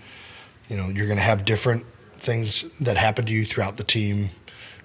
You 0.69 0.77
know, 0.77 0.89
you're 0.89 1.07
going 1.07 1.17
to 1.17 1.23
have 1.23 1.45
different 1.45 1.85
things 2.11 2.69
that 2.79 2.97
happen 2.97 3.25
to 3.25 3.31
you 3.33 3.45
throughout 3.45 3.77
the 3.77 3.83
team. 3.83 4.29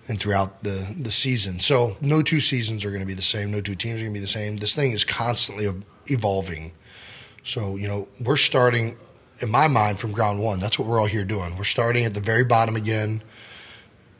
And 0.08 0.20
throughout 0.20 0.62
the 0.62 0.86
the 0.98 1.10
season. 1.10 1.60
So 1.60 1.96
no 2.00 2.22
two 2.22 2.40
seasons 2.40 2.84
are 2.84 2.90
going 2.90 3.00
to 3.00 3.06
be 3.06 3.14
the 3.14 3.22
same. 3.22 3.50
No 3.50 3.60
two 3.60 3.74
teams 3.74 4.00
are 4.00 4.04
going 4.04 4.14
to 4.14 4.20
be 4.20 4.20
the 4.20 4.26
same. 4.26 4.56
This 4.56 4.74
thing 4.74 4.92
is 4.92 5.04
constantly 5.04 5.68
evolving. 6.06 6.72
So 7.42 7.76
you 7.76 7.88
know 7.88 8.08
we're 8.20 8.36
starting, 8.36 8.96
in 9.40 9.50
my 9.50 9.68
mind, 9.68 9.98
from 9.98 10.12
ground 10.12 10.40
one. 10.40 10.60
That's 10.60 10.78
what 10.78 10.88
we're 10.88 11.00
all 11.00 11.06
here 11.06 11.24
doing. 11.24 11.56
We're 11.56 11.64
starting 11.64 12.04
at 12.04 12.14
the 12.14 12.20
very 12.20 12.44
bottom 12.44 12.76
again, 12.76 13.22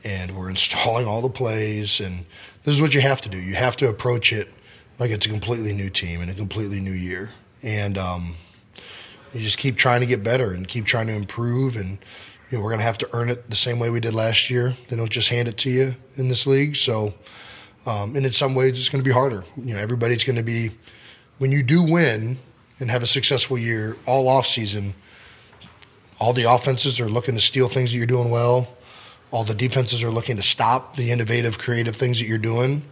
and 0.05 0.37
we're 0.37 0.51
installing 0.51 1.07
all 1.07 1.23
the 1.23 1.31
plays. 1.31 2.01
And 2.01 2.27
this 2.65 2.75
is 2.75 2.81
what 2.81 2.95
you 2.95 3.01
have 3.01 3.21
to 3.23 3.29
do. 3.29 3.39
You 3.39 3.55
have 3.55 3.77
to 3.79 3.89
approach 3.89 4.33
it 4.33 4.49
like 4.99 5.11
it's 5.11 5.27
a 5.27 5.29
completely 5.29 5.73
new 5.73 5.91
team 5.91 6.21
and 6.21 6.31
a 6.31 6.35
completely 6.35 6.81
new 6.81 6.93
year. 6.93 7.33
And 7.63 7.99
um, 7.99 8.35
you 9.33 9.41
just 9.41 9.59
keep 9.59 9.77
trying 9.77 10.01
to 10.01 10.07
get 10.07 10.23
better 10.23 10.53
and 10.53 10.67
keep 10.67 10.85
trying 10.85 11.07
to 11.09 11.15
improve 11.15 11.77
and 11.77 11.99
you 12.55 12.61
know, 12.61 12.65
we're 12.67 12.71
going 12.71 12.79
to 12.79 12.87
have 12.87 12.99
to 12.99 13.09
earn 13.13 13.31
it 13.31 13.51
the 13.51 13.57
same 13.57 13.81
way 13.81 13.91
we 13.91 13.99
did 13.99 14.15
last 14.15 14.49
year. 14.49 14.75
They 14.87 14.95
don't 14.95 15.11
just 15.11 15.29
hand 15.29 15.49
it 15.49 15.57
to 15.59 15.71
you 15.71 15.97
in 16.15 16.29
this 16.29 16.47
league. 16.47 16.77
So, 16.77 17.13
um, 17.85 18.15
and 18.15 18.25
in 18.25 18.31
some 18.31 18.55
ways, 18.55 18.79
it's 18.79 18.89
going 18.89 19.03
to 19.03 19.09
be 19.09 19.13
harder. 19.13 19.43
You 19.57 19.75
know, 19.75 19.81
everybody's 19.81 20.23
going 20.23 20.37
to 20.37 20.45
be 20.45 20.71
when 21.39 21.51
you 21.51 21.65
do 21.65 21.83
win 21.83 22.39
and 22.79 22.93
have 22.93 23.03
a 23.03 23.09
successful 23.09 23.59
year 23.59 23.97
all 24.07 24.29
off 24.29 24.47
season. 24.47 24.95
All 26.21 26.33
the 26.33 26.49
offenses 26.49 27.01
are 27.01 27.09
looking 27.09 27.35
to 27.35 27.41
steal 27.41 27.69
things 27.69 27.91
that 27.91 27.97
you're 27.99 28.07
doing 28.07 28.31
well. 28.31 28.69
All 29.33 29.43
the 29.43 29.53
defenses 29.53 30.05
are 30.05 30.11
looking 30.13 30.37
to 30.37 30.43
stop 30.45 30.95
the 30.95 31.11
innovative, 31.11 31.59
creative 31.59 31.97
things 31.97 32.21
that 32.21 32.27
you're 32.27 32.39
doing. 32.39 32.83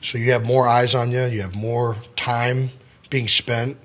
So 0.00 0.16
you 0.16 0.30
have 0.30 0.46
more 0.46 0.68
eyes 0.68 0.94
on 0.94 1.10
you. 1.10 1.24
You 1.24 1.42
have 1.42 1.56
more 1.56 1.96
time 2.14 2.70
being 3.10 3.26
spent 3.26 3.78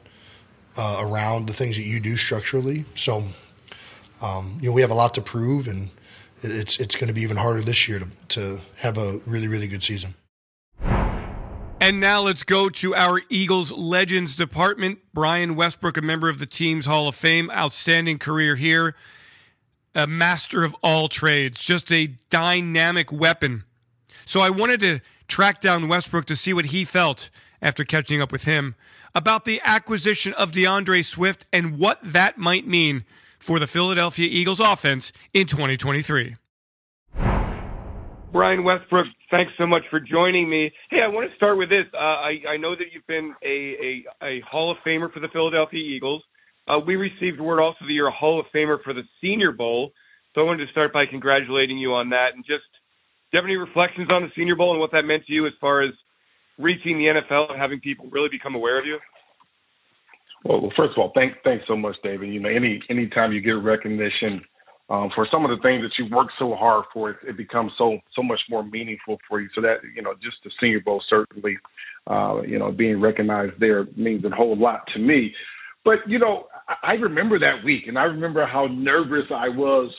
uh, 0.78 1.02
around 1.02 1.48
the 1.48 1.54
things 1.54 1.76
that 1.78 1.88
you 1.88 2.00
do 2.00 2.18
structurally. 2.18 2.86
So 2.96 3.24
um, 4.22 4.58
you 4.62 4.70
know, 4.70 4.74
we 4.74 4.82
have 4.82 4.92
a 4.92 4.96
lot 4.96 5.14
to 5.16 5.22
prove, 5.22 5.68
and 5.68 5.90
it's 6.42 6.80
it's 6.80 6.96
going 6.96 7.08
to 7.08 7.14
be 7.14 7.22
even 7.22 7.38
harder 7.38 7.62
this 7.62 7.88
year 7.88 8.00
to 8.00 8.08
to 8.30 8.62
have 8.78 8.98
a 8.98 9.20
really 9.26 9.48
really 9.48 9.68
good 9.68 9.84
season. 9.84 10.16
And 11.82 12.00
now 12.00 12.22
let's 12.22 12.44
go 12.44 12.70
to 12.70 12.94
our 12.94 13.22
Eagles 13.28 13.72
Legends 13.72 14.36
department. 14.36 15.00
Brian 15.16 15.56
Westbrook, 15.56 15.98
a 15.98 16.02
member 16.02 16.30
of 16.30 16.38
the 16.38 16.46
team's 16.46 16.86
Hall 16.86 17.08
of 17.08 17.16
Fame, 17.16 17.50
outstanding 17.50 18.20
career 18.20 18.56
here, 18.56 18.96
a 19.96 20.06
master 20.06 20.64
of 20.64 20.76
all 20.84 21.08
trades, 21.08 21.64
just 21.64 21.92
a 21.92 22.06
dynamic 22.30 23.12
weapon. 23.12 23.64
So 24.26 24.42
I 24.42 24.52
wanted 24.52 24.80
to 24.82 25.00
track 25.28 25.60
down 25.60 25.88
Westbrook 25.88 26.26
to 26.26 26.36
see 26.36 26.54
what 26.54 26.66
he 26.66 26.86
felt 26.86 27.32
after 27.64 27.84
catching 27.84 28.22
up 28.22 28.32
with 28.32 28.44
him 28.44 28.76
about 29.16 29.46
the 29.46 29.60
acquisition 29.64 30.34
of 30.34 30.52
D'Andre 30.52 31.02
Swift 31.02 31.48
and 31.52 31.80
what 31.80 32.00
that 32.04 32.38
might 32.38 32.68
mean 32.68 33.06
for 33.42 33.60
the 33.60 33.68
Philadelphia 33.68 34.28
Eagles 34.32 34.60
offense 34.60 35.12
in 35.34 35.48
2023. 35.48 36.38
Brian 38.32 38.64
Westbrook, 38.64 39.08
thanks 39.30 39.52
so 39.58 39.68
much 39.68 39.84
for 39.90 40.00
joining 40.00 40.50
me. 40.50 40.72
Hey, 40.90 41.02
I 41.04 41.10
want 41.10 41.30
to 41.30 41.36
start 41.36 41.58
with 41.58 41.68
this. 41.68 41.84
Uh, 41.94 41.98
I, 41.98 42.40
I, 42.54 42.58
know 42.58 42.76
that 42.76 42.86
you've 42.94 43.06
been 43.06 43.36
a, 43.44 44.04
a, 44.24 44.26
a, 44.26 44.42
Hall 44.50 44.72
of 44.72 44.78
Famer 44.88 45.12
for 45.12 45.20
the 45.20 45.28
Philadelphia 45.34 45.82
Eagles. 45.82 46.24
Uh, 46.66 46.80
we 46.80 46.96
received 46.96 47.42
word 47.42 47.60
also 47.60 47.80
that 47.82 47.92
you're 47.92 48.08
a 48.08 48.14
Hall 48.14 48.40
of 48.40 48.46
Famer 48.56 48.78
for 48.84 48.94
the 48.94 49.04
Senior 49.20 49.52
Bowl. 49.52 49.92
So 50.34 50.42
I 50.42 50.44
wanted 50.46 50.66
to 50.66 50.72
start 50.72 50.94
by 50.94 51.06
congratulating 51.10 51.78
you 51.78 51.94
on 51.94 52.12
that. 52.12 52.30
And 52.34 52.46
just, 52.46 52.64
do 53.32 53.38
you 53.38 53.40
have 53.40 53.46
any 53.46 53.58
reflections 53.58 54.08
on 54.10 54.24
the 54.24 54.30
Senior 54.34 54.56
Bowl 54.56 54.72
and 54.72 54.80
what 54.80 54.92
that 54.94 55.04
meant 55.04 55.26
to 55.26 55.34
you 55.34 55.46
as 55.46 55.54
far 55.60 55.82
as 55.82 55.92
reaching 56.58 56.98
the 56.98 57.12
NFL 57.12 57.52
and 57.52 57.60
having 57.60 57.82
people 57.82 58.08
really 58.12 58.30
become 58.32 58.56
aware 58.56 58.80
of 58.80 58.86
you? 58.86 58.98
Well, 60.44 60.62
well, 60.62 60.72
first 60.76 60.92
of 60.92 60.98
all, 60.98 61.12
thank 61.14 61.34
thanks 61.44 61.66
so 61.68 61.76
much, 61.76 61.96
David. 62.04 62.30
You 62.34 62.40
know, 62.40 62.50
any 62.50 62.82
anytime 62.90 63.32
you 63.32 63.42
get 63.42 63.52
recognition 63.52 64.42
um, 64.90 65.10
for 65.16 65.28
some 65.32 65.46
of 65.46 65.52
the 65.52 65.62
things 65.62 65.84
that 65.84 65.92
you 65.98 66.14
worked 66.14 66.34
so 66.40 66.56
hard 66.56 66.86
for, 66.94 67.12
it, 67.12 67.18
it, 67.28 67.38
becomes 67.38 67.72
so 67.78 68.00
so 68.16 68.24
much 68.24 68.40
more 68.50 68.64
meaningful 68.64 69.18
for 69.30 69.40
you. 69.40 69.48
So 69.56 69.62
that 69.62 69.78
you 69.96 70.02
know, 70.02 70.14
just 70.16 70.38
the 70.44 70.52
Senior 70.60 70.82
Bowl 70.82 71.02
certainly, 71.10 71.58
uh, 72.08 72.42
you 72.42 72.58
know, 72.58 72.72
being 72.72 73.00
recognized 73.00 73.54
there 73.60 73.86
means 73.96 74.26
a 74.26 74.30
whole 74.30 74.58
lot 74.58 74.82
to 74.94 75.00
me. 75.00 75.34
But 75.86 76.00
you 76.08 76.20
know, 76.20 76.48
I, 76.68 76.92
I 76.92 76.94
remember 76.94 77.38
that 77.40 77.64
week, 77.64 77.84
and 77.88 77.98
I 77.98 78.04
remember 78.04 78.46
how 78.46 78.68
nervous 78.68 79.26
I 79.30 79.50
was 79.50 79.94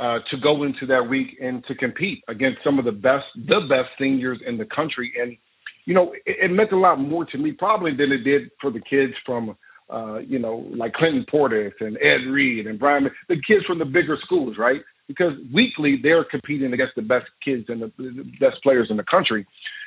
uh, 0.00 0.18
to 0.30 0.36
go 0.42 0.64
into 0.64 0.86
that 0.86 1.08
week 1.08 1.38
and 1.40 1.64
to 1.66 1.74
compete 1.74 2.24
against 2.28 2.58
some 2.64 2.78
of 2.78 2.84
the 2.84 2.92
best, 2.92 3.26
the 3.36 3.60
best 3.68 3.90
seniors 3.98 4.40
in 4.46 4.56
the 4.58 4.64
country. 4.64 5.12
And 5.20 5.36
you 5.84 5.94
know, 5.94 6.12
it, 6.26 6.36
it 6.44 6.50
meant 6.50 6.72
a 6.72 6.78
lot 6.78 6.98
more 6.98 7.24
to 7.26 7.38
me 7.38 7.52
probably 7.52 7.92
than 7.94 8.10
it 8.10 8.24
did 8.24 8.50
for 8.60 8.70
the 8.70 8.80
kids 8.80 9.12
from 9.24 9.56
uh, 9.94 10.18
you 10.18 10.38
know, 10.38 10.66
like 10.76 10.92
Clinton 10.94 11.24
Portis 11.32 11.72
and 11.80 11.96
Ed 11.98 12.28
Reed 12.28 12.66
and 12.66 12.78
Brian, 12.78 13.04
the 13.28 13.36
kids 13.36 13.64
from 13.66 13.78
the 13.78 13.84
bigger 13.84 14.18
schools, 14.24 14.56
right? 14.58 14.80
Because 15.06 15.32
weekly 15.54 15.98
they're 16.02 16.24
competing 16.24 16.72
against 16.72 16.94
the 16.96 17.02
best 17.02 17.26
kids 17.44 17.66
and 17.68 17.82
the, 17.82 18.24
best 18.40 18.56
players 18.62 18.88
in 18.90 18.96
the 18.96 19.04
country. 19.04 19.46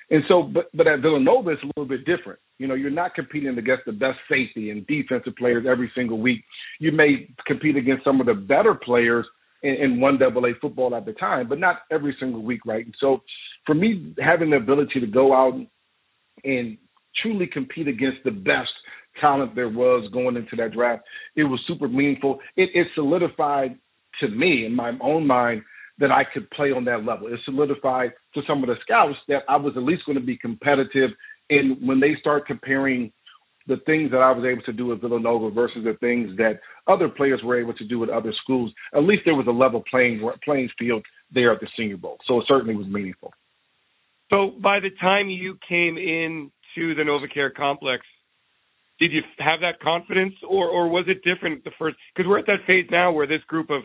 And 0.09 0.23
so, 0.29 0.43
but 0.43 0.69
but 0.73 0.87
at 0.87 1.01
Villanova 1.01 1.49
it's 1.49 1.63
a 1.63 1.67
little 1.67 1.85
bit 1.85 2.05
different. 2.05 2.39
You 2.57 2.67
know, 2.67 2.75
you're 2.75 2.89
not 2.89 3.15
competing 3.15 3.57
against 3.57 3.83
the 3.85 3.91
best 3.91 4.19
safety 4.29 4.69
and 4.69 4.87
defensive 4.87 5.35
players 5.35 5.65
every 5.69 5.91
single 5.93 6.19
week. 6.19 6.45
You 6.79 6.93
may 6.93 7.27
compete 7.45 7.75
against 7.75 8.05
some 8.05 8.21
of 8.21 8.27
the 8.27 8.33
better 8.33 8.73
players 8.73 9.25
in, 9.63 9.73
in 9.73 9.99
one 9.99 10.17
double 10.17 10.45
A 10.45 10.53
football 10.61 10.95
at 10.95 11.05
the 11.05 11.13
time, 11.13 11.49
but 11.49 11.59
not 11.59 11.79
every 11.91 12.15
single 12.19 12.41
week, 12.41 12.61
right? 12.65 12.85
And 12.85 12.95
so, 13.01 13.21
for 13.65 13.75
me, 13.75 14.13
having 14.19 14.51
the 14.51 14.57
ability 14.57 15.01
to 15.01 15.07
go 15.07 15.33
out 15.33 15.59
and 16.45 16.77
truly 17.21 17.47
compete 17.47 17.89
against 17.89 18.19
the 18.23 18.31
best 18.31 18.69
talent 19.19 19.55
there 19.55 19.69
was 19.69 20.09
going 20.11 20.35
into 20.35 20.55
that 20.57 20.73
draft. 20.73 21.03
It 21.35 21.43
was 21.43 21.59
super 21.67 21.87
meaningful. 21.87 22.39
It, 22.55 22.69
it 22.73 22.87
solidified 22.95 23.77
to 24.21 24.29
me 24.29 24.65
in 24.65 24.75
my 24.75 24.93
own 25.01 25.27
mind 25.27 25.61
that 25.99 26.11
I 26.11 26.23
could 26.31 26.49
play 26.51 26.71
on 26.71 26.85
that 26.85 27.05
level. 27.05 27.27
It 27.27 27.39
solidified 27.45 28.11
to 28.35 28.41
some 28.47 28.63
of 28.63 28.67
the 28.67 28.75
scouts 28.83 29.17
that 29.27 29.43
I 29.49 29.57
was 29.57 29.73
at 29.75 29.83
least 29.83 30.05
going 30.05 30.17
to 30.17 30.23
be 30.23 30.37
competitive. 30.37 31.11
And 31.49 31.87
when 31.87 31.99
they 31.99 32.15
start 32.19 32.45
comparing 32.45 33.11
the 33.67 33.77
things 33.85 34.11
that 34.11 34.17
I 34.17 34.31
was 34.31 34.45
able 34.45 34.61
to 34.63 34.73
do 34.73 34.93
at 34.93 35.01
Villanova 35.01 35.49
versus 35.49 35.83
the 35.83 35.97
things 35.99 36.37
that 36.37 36.59
other 36.87 37.09
players 37.09 37.41
were 37.43 37.59
able 37.59 37.73
to 37.73 37.85
do 37.85 38.03
at 38.03 38.09
other 38.09 38.33
schools, 38.43 38.71
at 38.95 39.03
least 39.03 39.23
there 39.25 39.35
was 39.35 39.47
a 39.47 39.51
level 39.51 39.83
playing 39.89 40.27
playing 40.43 40.69
field 40.79 41.05
there 41.33 41.51
at 41.51 41.59
the 41.59 41.67
Senior 41.77 41.97
Bowl. 41.97 42.17
So 42.27 42.39
it 42.39 42.45
certainly 42.47 42.75
was 42.75 42.87
meaningful. 42.87 43.33
So 44.29 44.51
by 44.61 44.79
the 44.79 44.89
time 45.01 45.29
you 45.29 45.57
came 45.67 45.97
in 45.97 46.51
to 46.75 46.95
the 46.95 47.03
NovaCare 47.03 47.53
complex, 47.53 48.03
did 48.99 49.11
you 49.11 49.21
have 49.39 49.61
that 49.61 49.79
confidence, 49.79 50.33
or 50.47 50.67
or 50.67 50.87
was 50.87 51.05
it 51.07 51.23
different 51.23 51.63
the 51.63 51.71
first? 51.77 51.97
Because 52.15 52.27
we're 52.27 52.39
at 52.39 52.47
that 52.47 52.65
phase 52.65 52.87
now 52.89 53.11
where 53.11 53.27
this 53.27 53.43
group 53.47 53.69
of 53.69 53.81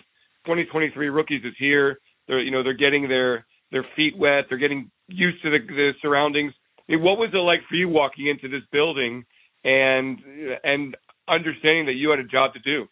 2023 0.46 1.08
rookies 1.08 1.44
is 1.44 1.54
here. 1.58 1.98
They're 2.28 2.40
you 2.40 2.50
know 2.50 2.62
they're 2.62 2.72
getting 2.72 3.08
their 3.08 3.46
their 3.70 3.84
feet 3.96 4.16
wet. 4.16 4.44
They're 4.48 4.58
getting 4.58 4.90
used 5.08 5.42
to 5.42 5.50
the, 5.50 5.58
the 5.66 5.90
surroundings. 6.00 6.52
I 6.88 6.92
mean, 6.92 7.02
what 7.02 7.18
was 7.18 7.30
it 7.32 7.38
like 7.38 7.60
for 7.68 7.74
you 7.74 7.88
walking 7.88 8.26
into 8.26 8.48
this 8.48 8.66
building 8.72 9.24
and 9.64 10.18
and 10.64 10.96
understanding 11.28 11.86
that 11.86 11.94
you 11.94 12.10
had 12.10 12.18
a 12.18 12.24
job 12.24 12.54
to 12.54 12.60
do? 12.60 12.86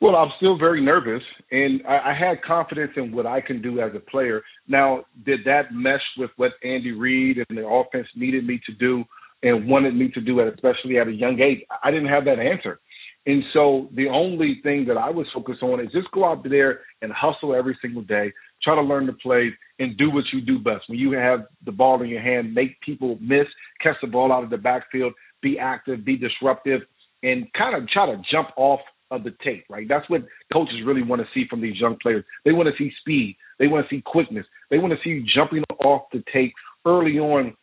Well, 0.00 0.16
I'm 0.16 0.30
still 0.38 0.56
very 0.56 0.82
nervous, 0.82 1.22
and 1.50 1.82
I, 1.86 2.10
I 2.10 2.14
had 2.18 2.40
confidence 2.42 2.92
in 2.96 3.12
what 3.12 3.26
I 3.26 3.42
can 3.42 3.60
do 3.60 3.80
as 3.80 3.92
a 3.94 4.00
player. 4.00 4.42
Now, 4.66 5.04
did 5.26 5.40
that 5.44 5.72
mesh 5.74 6.00
with 6.16 6.30
what 6.36 6.52
Andy 6.64 6.92
Reid 6.92 7.36
and 7.46 7.58
the 7.58 7.66
offense 7.66 8.06
needed 8.16 8.46
me 8.46 8.60
to 8.64 8.72
do? 8.72 9.04
And 9.42 9.68
wanted 9.68 9.94
me 9.94 10.10
to 10.12 10.20
do 10.20 10.40
it, 10.40 10.52
especially 10.54 10.98
at 10.98 11.08
a 11.08 11.12
young 11.12 11.40
age, 11.40 11.60
I 11.82 11.90
didn't 11.90 12.08
have 12.08 12.24
that 12.26 12.38
answer. 12.38 12.80
And 13.26 13.42
so 13.52 13.88
the 13.94 14.08
only 14.08 14.60
thing 14.62 14.86
that 14.86 14.96
I 14.96 15.10
was 15.10 15.26
focused 15.34 15.62
on 15.62 15.80
is 15.80 15.92
just 15.92 16.10
go 16.12 16.24
out 16.24 16.42
there 16.48 16.80
and 17.02 17.12
hustle 17.12 17.54
every 17.54 17.76
single 17.82 18.02
day, 18.02 18.32
try 18.62 18.74
to 18.74 18.82
learn 18.82 19.06
the 19.06 19.12
plays, 19.12 19.52
and 19.78 19.96
do 19.96 20.10
what 20.10 20.24
you 20.32 20.40
do 20.40 20.58
best. 20.58 20.88
When 20.88 20.98
you 20.98 21.12
have 21.12 21.40
the 21.64 21.72
ball 21.72 22.02
in 22.02 22.08
your 22.08 22.22
hand, 22.22 22.54
make 22.54 22.80
people 22.80 23.18
miss, 23.20 23.46
catch 23.82 23.96
the 24.00 24.08
ball 24.08 24.32
out 24.32 24.44
of 24.44 24.50
the 24.50 24.56
backfield, 24.56 25.12
be 25.42 25.58
active, 25.58 26.04
be 26.04 26.16
disruptive, 26.16 26.80
and 27.22 27.46
kind 27.52 27.76
of 27.76 27.88
try 27.90 28.06
to 28.06 28.20
jump 28.30 28.48
off 28.56 28.80
of 29.10 29.24
the 29.24 29.34
tape, 29.44 29.64
right? 29.68 29.86
That's 29.88 30.08
what 30.08 30.22
coaches 30.52 30.76
really 30.86 31.02
want 31.02 31.20
to 31.20 31.28
see 31.34 31.44
from 31.48 31.60
these 31.60 31.78
young 31.78 31.96
players. 32.00 32.24
They 32.44 32.52
want 32.52 32.68
to 32.68 32.82
see 32.82 32.92
speed. 33.00 33.36
They 33.58 33.66
want 33.66 33.86
to 33.86 33.94
see 33.94 34.02
quickness. 34.04 34.46
They 34.70 34.78
want 34.78 34.92
to 34.92 34.98
see 35.04 35.10
you 35.10 35.24
jumping 35.34 35.64
off 35.84 36.02
the 36.12 36.22
tape 36.32 36.54
early 36.86 37.18
on 37.18 37.54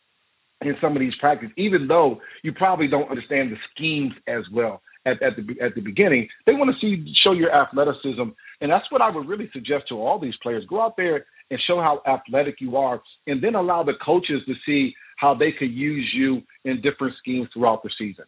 in 0.62 0.74
some 0.80 0.96
of 0.96 1.00
these 1.00 1.14
practices, 1.20 1.52
even 1.56 1.86
though 1.86 2.20
you 2.42 2.52
probably 2.52 2.88
don't 2.88 3.10
understand 3.10 3.52
the 3.52 3.56
schemes 3.74 4.12
as 4.26 4.42
well 4.52 4.82
at, 5.06 5.22
at 5.22 5.36
the 5.36 5.64
at 5.64 5.74
the 5.74 5.80
beginning. 5.80 6.28
They 6.46 6.54
want 6.54 6.70
to 6.70 6.80
see 6.80 7.12
show 7.22 7.32
your 7.32 7.52
athleticism, 7.54 8.30
and 8.60 8.70
that's 8.70 8.90
what 8.90 9.02
I 9.02 9.10
would 9.10 9.28
really 9.28 9.48
suggest 9.52 9.84
to 9.88 9.94
all 9.94 10.18
these 10.18 10.34
players: 10.42 10.64
go 10.68 10.82
out 10.82 10.96
there 10.96 11.26
and 11.50 11.60
show 11.66 11.80
how 11.80 12.02
athletic 12.06 12.56
you 12.60 12.76
are, 12.76 13.00
and 13.26 13.42
then 13.42 13.54
allow 13.54 13.82
the 13.82 13.94
coaches 14.04 14.42
to 14.46 14.54
see 14.66 14.94
how 15.16 15.34
they 15.34 15.52
could 15.52 15.72
use 15.72 16.10
you 16.14 16.42
in 16.64 16.80
different 16.80 17.14
schemes 17.18 17.48
throughout 17.52 17.82
the 17.82 17.90
season. 17.98 18.24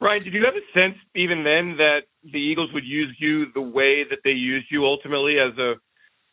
Brian, 0.00 0.22
did 0.22 0.34
you 0.34 0.44
have 0.44 0.54
a 0.54 0.78
sense 0.78 0.98
even 1.14 1.44
then 1.44 1.76
that 1.78 2.00
the 2.24 2.38
Eagles 2.38 2.70
would 2.74 2.84
use 2.84 3.16
you 3.18 3.46
the 3.54 3.62
way 3.62 4.04
that 4.08 4.18
they 4.22 4.30
used 4.30 4.66
you 4.70 4.84
ultimately 4.84 5.36
as 5.38 5.56
a 5.56 5.74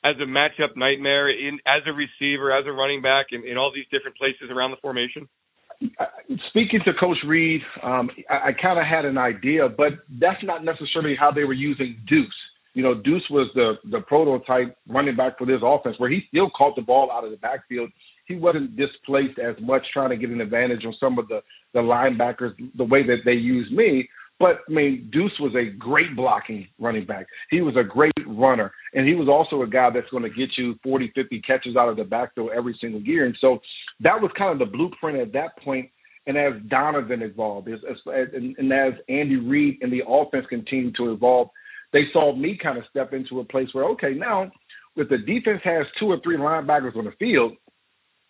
as 0.03 0.15
a 0.21 0.25
matchup 0.25 0.75
nightmare 0.75 1.29
in 1.29 1.59
as 1.65 1.81
a 1.85 1.93
receiver, 1.93 2.51
as 2.51 2.65
a 2.65 2.71
running 2.71 3.01
back, 3.01 3.27
in, 3.31 3.45
in 3.45 3.57
all 3.57 3.71
these 3.73 3.85
different 3.91 4.17
places 4.17 4.49
around 4.49 4.71
the 4.71 4.77
formation? 4.81 5.27
Speaking 6.49 6.79
to 6.85 6.93
Coach 6.99 7.17
Reid, 7.25 7.61
um, 7.83 8.09
I, 8.29 8.49
I 8.49 8.51
kind 8.53 8.79
of 8.79 8.85
had 8.85 9.05
an 9.05 9.17
idea, 9.17 9.67
but 9.67 9.93
that's 10.19 10.43
not 10.43 10.63
necessarily 10.63 11.15
how 11.19 11.31
they 11.31 11.43
were 11.43 11.53
using 11.53 11.97
Deuce. 12.07 12.27
You 12.73 12.83
know, 12.83 12.93
Deuce 12.93 13.27
was 13.29 13.49
the 13.55 13.73
the 13.89 13.99
prototype 14.01 14.77
running 14.87 15.15
back 15.15 15.37
for 15.37 15.45
this 15.45 15.59
offense, 15.63 15.95
where 15.99 16.09
he 16.09 16.21
still 16.29 16.49
caught 16.55 16.75
the 16.75 16.81
ball 16.81 17.11
out 17.11 17.25
of 17.25 17.31
the 17.31 17.37
backfield. 17.37 17.89
He 18.27 18.35
wasn't 18.35 18.77
displaced 18.77 19.39
as 19.39 19.55
much 19.61 19.83
trying 19.91 20.11
to 20.11 20.17
get 20.17 20.29
an 20.29 20.39
advantage 20.39 20.85
on 20.85 20.95
some 20.99 21.19
of 21.19 21.27
the 21.27 21.41
the 21.73 21.79
linebackers 21.79 22.53
the 22.75 22.83
way 22.83 23.03
that 23.03 23.19
they 23.25 23.33
use 23.33 23.69
me. 23.71 24.07
But 24.41 24.61
I 24.67 24.73
mean, 24.73 25.09
Deuce 25.11 25.39
was 25.39 25.53
a 25.55 25.71
great 25.77 26.15
blocking 26.15 26.67
running 26.79 27.05
back. 27.05 27.27
He 27.49 27.61
was 27.61 27.75
a 27.77 27.83
great 27.83 28.11
runner, 28.27 28.71
and 28.93 29.07
he 29.07 29.13
was 29.13 29.29
also 29.29 29.61
a 29.61 29.67
guy 29.67 29.89
that's 29.91 30.09
going 30.09 30.23
to 30.23 30.29
get 30.29 30.49
you 30.57 30.75
40, 30.83 31.11
50 31.15 31.41
catches 31.41 31.75
out 31.75 31.89
of 31.89 31.97
the 31.97 32.03
backfield 32.03 32.49
every 32.55 32.77
single 32.81 33.01
year. 33.01 33.25
And 33.25 33.37
so 33.39 33.59
that 33.99 34.19
was 34.19 34.31
kind 34.37 34.51
of 34.51 34.59
the 34.59 34.71
blueprint 34.71 35.19
at 35.19 35.33
that 35.33 35.57
point. 35.63 35.89
And 36.27 36.37
as 36.37 36.53
Donovan 36.67 37.21
evolved, 37.21 37.67
as, 37.67 37.79
as, 37.89 38.27
and, 38.33 38.55
and 38.57 38.71
as 38.71 38.93
Andy 39.09 39.37
Reid 39.37 39.79
and 39.81 39.91
the 39.91 40.03
offense 40.07 40.45
continued 40.49 40.95
to 40.95 41.11
evolve, 41.13 41.49
they 41.93 42.03
saw 42.13 42.35
me 42.35 42.57
kind 42.61 42.77
of 42.77 42.83
step 42.89 43.13
into 43.13 43.39
a 43.39 43.45
place 43.45 43.67
where, 43.73 43.85
okay, 43.85 44.13
now 44.13 44.51
if 44.95 45.09
the 45.09 45.17
defense 45.17 45.61
has 45.63 45.85
two 45.99 46.07
or 46.07 46.19
three 46.23 46.37
linebackers 46.37 46.95
on 46.95 47.05
the 47.05 47.13
field, 47.19 47.53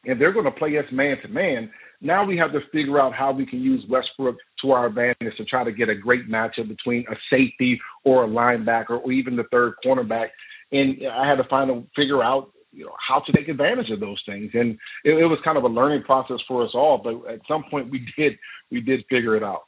and 0.06 0.20
they're 0.20 0.34
going 0.34 0.46
to 0.46 0.51
play 0.51 0.77
us 0.77 0.86
man 0.91 1.18
to 1.22 1.27
man, 1.27 1.70
now 2.01 2.25
we 2.25 2.38
have 2.38 2.51
to 2.53 2.60
figure 2.72 3.00
out 3.00 3.13
how 3.13 3.32
we 3.32 3.46
can 3.46 3.62
use 3.62 3.84
Westbrook 3.89 4.36
to 4.62 4.72
our 4.72 4.88
advantage 4.88 5.36
to 5.38 5.46
try 5.46 5.63
to 5.63 5.72
get 5.72 5.89
a 5.89 5.96
great 5.96 6.30
matchup 6.30 6.68
between 6.68 7.06
a 7.10 7.15
safety 7.30 7.80
or 8.03 8.25
a 8.25 8.27
linebacker 8.27 9.01
or 9.03 9.12
even 9.12 9.36
the 9.36 9.44
third 9.51 9.74
cornerback. 9.86 10.27
And 10.72 10.98
I 11.08 11.27
had 11.27 11.36
to 11.36 11.48
find 11.50 11.88
figure 11.96 12.24
out 12.24 12.51
you 12.72 12.86
know 12.86 12.96
how 13.08 13.22
to 13.25 13.32
take 13.32 13.50
advantage 13.50 13.89
of 13.91 14.00
those 14.00 14.22
things. 14.25 14.51
And 14.53 14.77
it, 15.03 15.12
it 15.12 15.25
was 15.25 15.39
kind 15.44 15.58
of 15.58 15.63
a 15.63 15.68
learning 15.68 16.03
process 16.03 16.38
for 16.48 16.63
us 16.63 16.72
all 16.74 17.01
but 17.03 17.32
at 17.32 17.39
some 17.48 17.63
point 17.70 17.91
we 17.91 18.06
did 18.18 18.34
we 18.72 18.82
did 18.82 19.01
figure 19.10 19.36
it 19.36 19.44
out. 19.44 19.63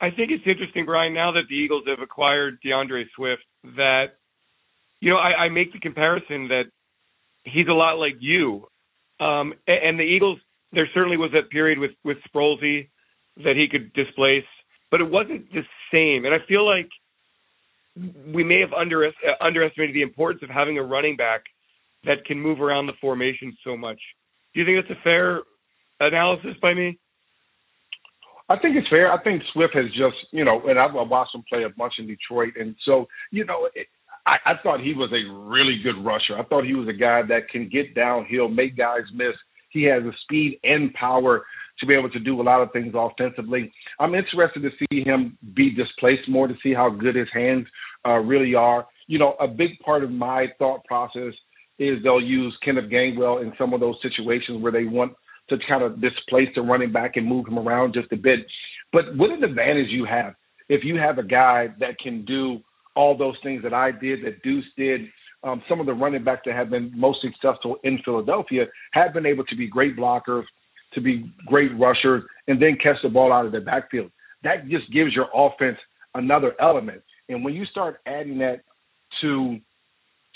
I 0.00 0.10
think 0.10 0.30
it's 0.30 0.44
interesting 0.46 0.86
brian 0.86 1.14
now 1.14 1.32
that 1.32 1.44
the 1.48 1.54
eagles 1.54 1.84
have 1.86 2.02
acquired 2.02 2.58
d'andre 2.62 3.04
swift 3.16 3.42
that 3.76 4.06
you 5.00 5.10
know 5.10 5.16
i, 5.16 5.44
I 5.44 5.48
make 5.48 5.72
the 5.72 5.80
comparison 5.80 6.48
that 6.48 6.64
he's 7.44 7.68
a 7.68 7.72
lot 7.72 7.94
like 7.94 8.16
you. 8.20 8.66
Um 9.20 9.54
and, 9.66 9.98
the 9.98 10.04
eagles 10.04 10.38
there 10.72 10.88
certainly 10.94 11.16
was 11.16 11.30
that 11.32 11.50
period 11.50 11.78
with 11.78 11.92
with 12.04 12.18
Sproulsy 12.28 12.88
that 13.38 13.56
he 13.56 13.68
could 13.70 13.92
displace, 13.92 14.44
but 14.90 15.00
it 15.00 15.10
wasn't 15.10 15.50
the 15.52 15.62
same. 15.92 16.24
And 16.24 16.34
I 16.34 16.38
feel 16.46 16.66
like 16.66 16.88
we 18.32 18.44
may 18.44 18.60
have 18.60 18.72
under, 18.72 19.06
uh, 19.06 19.10
underestimated 19.40 19.94
the 19.94 20.02
importance 20.02 20.42
of 20.42 20.50
having 20.50 20.78
a 20.78 20.82
running 20.82 21.16
back 21.16 21.42
that 22.04 22.24
can 22.24 22.40
move 22.40 22.60
around 22.60 22.86
the 22.86 22.92
formation 23.00 23.56
so 23.64 23.76
much. 23.76 24.00
Do 24.52 24.60
you 24.60 24.66
think 24.66 24.84
that's 24.84 24.98
a 24.98 25.02
fair 25.02 25.42
analysis 26.00 26.56
by 26.60 26.74
me? 26.74 26.98
I 28.48 28.58
think 28.58 28.76
it's 28.76 28.88
fair. 28.88 29.10
I 29.10 29.22
think 29.22 29.42
Swift 29.52 29.74
has 29.74 29.86
just, 29.92 30.16
you 30.30 30.44
know, 30.44 30.60
and 30.68 30.78
I've 30.78 30.92
watched 30.92 31.34
him 31.34 31.44
play 31.48 31.64
a 31.64 31.70
bunch 31.70 31.94
in 31.98 32.06
Detroit, 32.06 32.54
and 32.58 32.74
so, 32.84 33.06
you 33.30 33.44
know, 33.44 33.68
it, 33.74 33.86
I, 34.26 34.36
I 34.44 34.52
thought 34.62 34.80
he 34.80 34.92
was 34.92 35.10
a 35.12 35.32
really 35.32 35.80
good 35.82 36.04
rusher. 36.04 36.38
I 36.38 36.44
thought 36.44 36.64
he 36.64 36.74
was 36.74 36.88
a 36.88 36.92
guy 36.92 37.22
that 37.22 37.48
can 37.48 37.68
get 37.68 37.94
downhill, 37.94 38.48
make 38.48 38.76
guys 38.76 39.02
miss, 39.14 39.34
he 39.70 39.84
has 39.84 40.02
the 40.02 40.12
speed 40.22 40.60
and 40.62 40.92
power 40.92 41.44
to 41.82 41.86
be 41.86 41.94
able 41.94 42.08
to 42.10 42.18
do 42.18 42.40
a 42.40 42.42
lot 42.42 42.62
of 42.62 42.72
things 42.72 42.94
offensively. 42.96 43.70
I'm 44.00 44.14
interested 44.14 44.62
to 44.62 44.70
see 44.78 45.02
him 45.04 45.36
be 45.54 45.70
displaced 45.70 46.28
more 46.28 46.48
to 46.48 46.54
see 46.62 46.72
how 46.72 46.88
good 46.88 47.14
his 47.14 47.28
hands 47.34 47.66
uh, 48.06 48.18
really 48.18 48.54
are. 48.54 48.86
You 49.06 49.18
know, 49.18 49.34
a 49.38 49.46
big 49.46 49.78
part 49.84 50.02
of 50.02 50.10
my 50.10 50.46
thought 50.58 50.84
process 50.86 51.34
is 51.78 51.98
they'll 52.02 52.22
use 52.22 52.56
Kenneth 52.64 52.90
Gainwell 52.90 53.42
in 53.42 53.52
some 53.58 53.74
of 53.74 53.80
those 53.80 53.96
situations 54.00 54.62
where 54.62 54.72
they 54.72 54.84
want 54.84 55.12
to 55.50 55.56
kind 55.68 55.82
of 55.82 56.00
displace 56.00 56.48
the 56.54 56.62
running 56.62 56.92
back 56.92 57.16
and 57.16 57.26
move 57.26 57.46
him 57.46 57.58
around 57.58 57.92
just 57.92 58.12
a 58.12 58.16
bit. 58.16 58.40
But 58.92 59.16
what 59.16 59.30
an 59.30 59.44
advantage 59.44 59.88
you 59.90 60.06
have 60.06 60.34
if 60.68 60.84
you 60.84 60.96
have 60.96 61.18
a 61.18 61.22
guy 61.22 61.68
that 61.80 61.98
can 61.98 62.24
do 62.24 62.60
all 62.94 63.16
those 63.16 63.36
things 63.42 63.62
that 63.62 63.74
I 63.74 63.90
did, 63.90 64.24
that 64.24 64.42
Deuce 64.42 64.64
did, 64.76 65.02
um, 65.44 65.62
some 65.68 65.80
of 65.80 65.86
the 65.86 65.92
running 65.92 66.24
backs 66.24 66.42
that 66.46 66.54
have 66.54 66.70
been 66.70 66.92
most 66.94 67.18
successful 67.20 67.76
in 67.84 67.98
Philadelphia 68.04 68.66
have 68.92 69.12
been 69.12 69.26
able 69.26 69.44
to 69.44 69.56
be 69.56 69.66
great 69.66 69.96
blockers, 69.96 70.44
to 70.94 71.00
be 71.00 71.32
great 71.46 71.70
rushers, 71.78 72.22
and 72.48 72.60
then 72.60 72.76
catch 72.82 72.96
the 73.02 73.08
ball 73.08 73.32
out 73.32 73.46
of 73.46 73.52
the 73.52 73.60
backfield. 73.60 74.10
That 74.42 74.68
just 74.68 74.92
gives 74.92 75.14
your 75.14 75.28
offense 75.34 75.78
another 76.14 76.52
element. 76.60 77.02
And 77.28 77.44
when 77.44 77.54
you 77.54 77.64
start 77.66 78.00
adding 78.06 78.38
that 78.38 78.60
to 79.22 79.58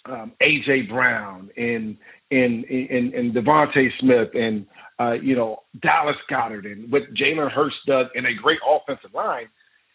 um, 0.09 0.33
AJ 0.41 0.89
Brown 0.89 1.51
and 1.57 1.97
and 2.31 2.65
and, 2.65 3.15
and 3.15 3.35
DeVonta 3.35 3.89
Smith 4.01 4.29
and 4.35 4.67
uh, 4.99 5.15
you 5.15 5.37
know 5.37 5.63
Dallas 5.81 6.17
Goedert 6.31 6.65
and 6.65 6.91
what 6.91 7.03
Jalen 7.15 7.51
Hurts 7.51 7.75
does 7.87 8.07
in 8.15 8.27
a 8.27 8.35
great 8.41 8.59
offensive 8.69 9.15
line, 9.15 9.49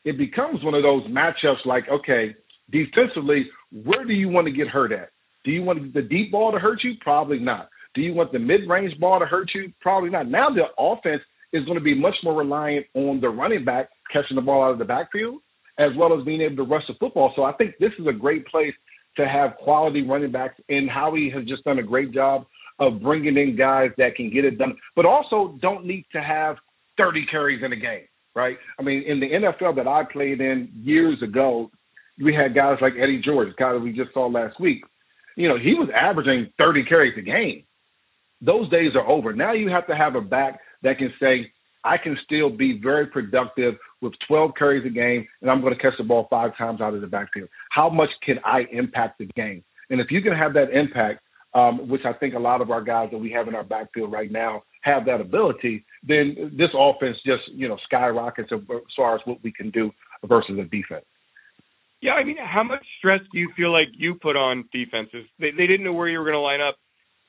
it 0.03 0.17
becomes 0.17 0.63
one 0.63 0.73
of 0.73 0.83
those 0.83 1.03
matchups 1.07 1.65
like 1.65 1.85
okay, 1.89 2.35
defensively, 2.71 3.47
where 3.71 4.05
do 4.05 4.13
you 4.13 4.29
want 4.29 4.47
to 4.47 4.53
get 4.53 4.67
hurt 4.67 4.91
at? 4.91 5.09
Do 5.43 5.51
you 5.51 5.63
want 5.63 5.93
the 5.93 6.01
deep 6.01 6.31
ball 6.31 6.51
to 6.51 6.59
hurt 6.59 6.79
you? 6.83 6.93
Probably 7.01 7.39
not. 7.39 7.69
Do 7.93 8.01
you 8.01 8.13
want 8.13 8.31
the 8.31 8.39
mid 8.39 8.61
range 8.69 8.97
ball 8.99 9.19
to 9.19 9.25
hurt 9.25 9.49
you? 9.53 9.71
Probably 9.81 10.09
not. 10.09 10.27
Now 10.27 10.47
the 10.49 10.63
offense 10.77 11.21
is 11.53 11.65
going 11.65 11.77
to 11.77 11.83
be 11.83 11.93
much 11.93 12.15
more 12.23 12.35
reliant 12.35 12.85
on 12.93 13.19
the 13.19 13.29
running 13.29 13.65
back 13.65 13.89
catching 14.11 14.35
the 14.35 14.41
ball 14.41 14.63
out 14.63 14.71
of 14.71 14.79
the 14.79 14.85
backfield 14.85 15.41
as 15.77 15.91
well 15.97 16.17
as 16.17 16.25
being 16.25 16.41
able 16.41 16.57
to 16.57 16.63
rush 16.63 16.83
the 16.87 16.93
football. 16.99 17.33
So 17.35 17.43
I 17.43 17.53
think 17.53 17.75
this 17.79 17.91
is 17.99 18.07
a 18.07 18.13
great 18.13 18.45
place 18.47 18.73
to 19.17 19.27
have 19.27 19.57
quality 19.57 20.03
running 20.03 20.31
backs, 20.31 20.59
and 20.69 20.89
Howie 20.89 21.31
has 21.33 21.45
just 21.45 21.63
done 21.63 21.79
a 21.79 21.83
great 21.83 22.13
job 22.13 22.45
of 22.79 23.01
bringing 23.01 23.37
in 23.37 23.57
guys 23.57 23.91
that 23.97 24.15
can 24.15 24.31
get 24.31 24.45
it 24.45 24.57
done, 24.57 24.75
but 24.95 25.05
also 25.05 25.57
don't 25.61 25.85
need 25.85 26.05
to 26.13 26.21
have 26.21 26.55
30 26.97 27.25
carries 27.29 27.63
in 27.63 27.73
a 27.73 27.75
game, 27.75 28.05
right? 28.35 28.57
I 28.79 28.83
mean, 28.83 29.03
in 29.03 29.19
the 29.19 29.27
NFL 29.27 29.75
that 29.75 29.87
I 29.87 30.03
played 30.11 30.39
in 30.39 30.69
years 30.81 31.21
ago, 31.21 31.69
we 32.23 32.33
had 32.33 32.55
guys 32.55 32.77
like 32.81 32.93
Eddie 33.01 33.21
George, 33.23 33.49
guy 33.57 33.73
that 33.73 33.79
we 33.79 33.91
just 33.91 34.13
saw 34.13 34.27
last 34.27 34.59
week. 34.59 34.83
You 35.35 35.47
know, 35.49 35.57
he 35.57 35.73
was 35.73 35.89
averaging 35.95 36.51
30 36.59 36.85
carries 36.85 37.17
a 37.17 37.21
game. 37.21 37.63
Those 38.41 38.69
days 38.69 38.91
are 38.95 39.07
over. 39.07 39.33
Now 39.33 39.53
you 39.53 39.69
have 39.69 39.87
to 39.87 39.95
have 39.95 40.15
a 40.15 40.21
back 40.21 40.59
that 40.83 40.97
can 40.97 41.13
say, 41.19 41.51
I 41.83 41.97
can 41.97 42.17
still 42.25 42.49
be 42.49 42.79
very 42.81 43.07
productive 43.07 43.75
with 44.01 44.13
12 44.27 44.51
carries 44.57 44.85
a 44.85 44.89
game, 44.89 45.27
and 45.41 45.49
I'm 45.49 45.61
going 45.61 45.73
to 45.73 45.81
catch 45.81 45.93
the 45.97 46.03
ball 46.03 46.27
five 46.29 46.55
times 46.57 46.79
out 46.81 46.93
of 46.93 47.01
the 47.01 47.07
backfield. 47.07 47.49
How 47.71 47.89
much 47.89 48.09
can 48.23 48.35
I 48.45 48.61
impact 48.71 49.17
the 49.17 49.25
game? 49.25 49.63
And 49.89 49.99
if 49.99 50.07
you 50.11 50.21
can 50.21 50.33
have 50.33 50.53
that 50.53 50.71
impact, 50.71 51.21
um, 51.53 51.89
which 51.89 52.01
I 52.05 52.13
think 52.13 52.33
a 52.33 52.39
lot 52.39 52.61
of 52.61 52.71
our 52.71 52.81
guys 52.81 53.09
that 53.11 53.17
we 53.17 53.31
have 53.31 53.47
in 53.47 53.55
our 53.55 53.63
backfield 53.63 54.11
right 54.11 54.31
now 54.31 54.63
have 54.83 55.05
that 55.05 55.21
ability, 55.21 55.85
then 56.07 56.53
this 56.57 56.69
offense 56.77 57.17
just 57.25 57.43
you 57.53 57.67
know 57.67 57.77
skyrockets 57.83 58.49
as 58.53 58.59
far 58.95 59.15
as 59.15 59.21
what 59.25 59.43
we 59.43 59.51
can 59.51 59.69
do 59.69 59.91
versus 60.25 60.57
a 60.59 60.63
defense. 60.63 61.05
Yeah, 62.01 62.13
I 62.13 62.23
mean, 62.23 62.37
how 62.37 62.63
much 62.63 62.83
stress 62.97 63.19
do 63.31 63.37
you 63.37 63.51
feel 63.55 63.71
like 63.71 63.89
you 63.95 64.15
put 64.15 64.35
on 64.35 64.67
defenses? 64.71 65.25
They 65.39 65.51
they 65.51 65.67
didn't 65.67 65.83
know 65.83 65.93
where 65.93 66.07
you 66.07 66.19
were 66.19 66.25
going 66.25 66.35
to 66.35 66.39
line 66.39 66.61
up, 66.61 66.77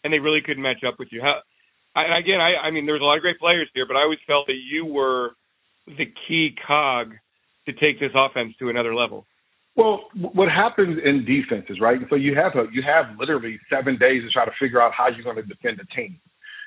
and 0.05 0.13
they 0.13 0.19
really 0.19 0.41
couldn't 0.41 0.63
match 0.63 0.83
up 0.87 0.99
with 0.99 1.09
you. 1.11 1.21
How? 1.21 1.41
I, 1.95 2.19
again, 2.19 2.41
I 2.41 2.69
I 2.69 2.71
mean, 2.71 2.87
there's 2.87 3.01
a 3.01 3.05
lot 3.05 3.17
of 3.17 3.23
great 3.23 3.39
players 3.39 3.69
here, 3.75 3.87
but 3.87 3.97
I 3.97 4.03
always 4.03 4.19
felt 4.27 4.47
that 4.47 4.59
you 4.71 4.87
were 4.87 5.33
the 5.87 6.07
key 6.29 6.55
cog 6.67 7.13
to 7.67 7.73
take 7.73 8.01
this 8.01 8.13
offense 8.15 8.55
to 8.59 8.71
another 8.71 8.95
level. 8.95 9.27
Well, 9.75 10.05
what 10.15 10.49
happens 10.49 10.99
in 11.03 11.25
defenses, 11.25 11.81
right? 11.81 11.99
So 12.11 12.17
you 12.17 12.35
have 12.35 12.53
a 12.57 12.67
you 12.73 12.83
have 12.83 13.19
literally 13.19 13.59
seven 13.71 13.97
days 13.99 14.23
to 14.23 14.31
try 14.31 14.45
to 14.45 14.53
figure 14.61 14.83
out 14.83 14.93
how 14.93 15.09
you're 15.09 15.25
going 15.25 15.37
to 15.37 15.43
defend 15.43 15.81
a 15.81 15.87
team, 15.95 16.21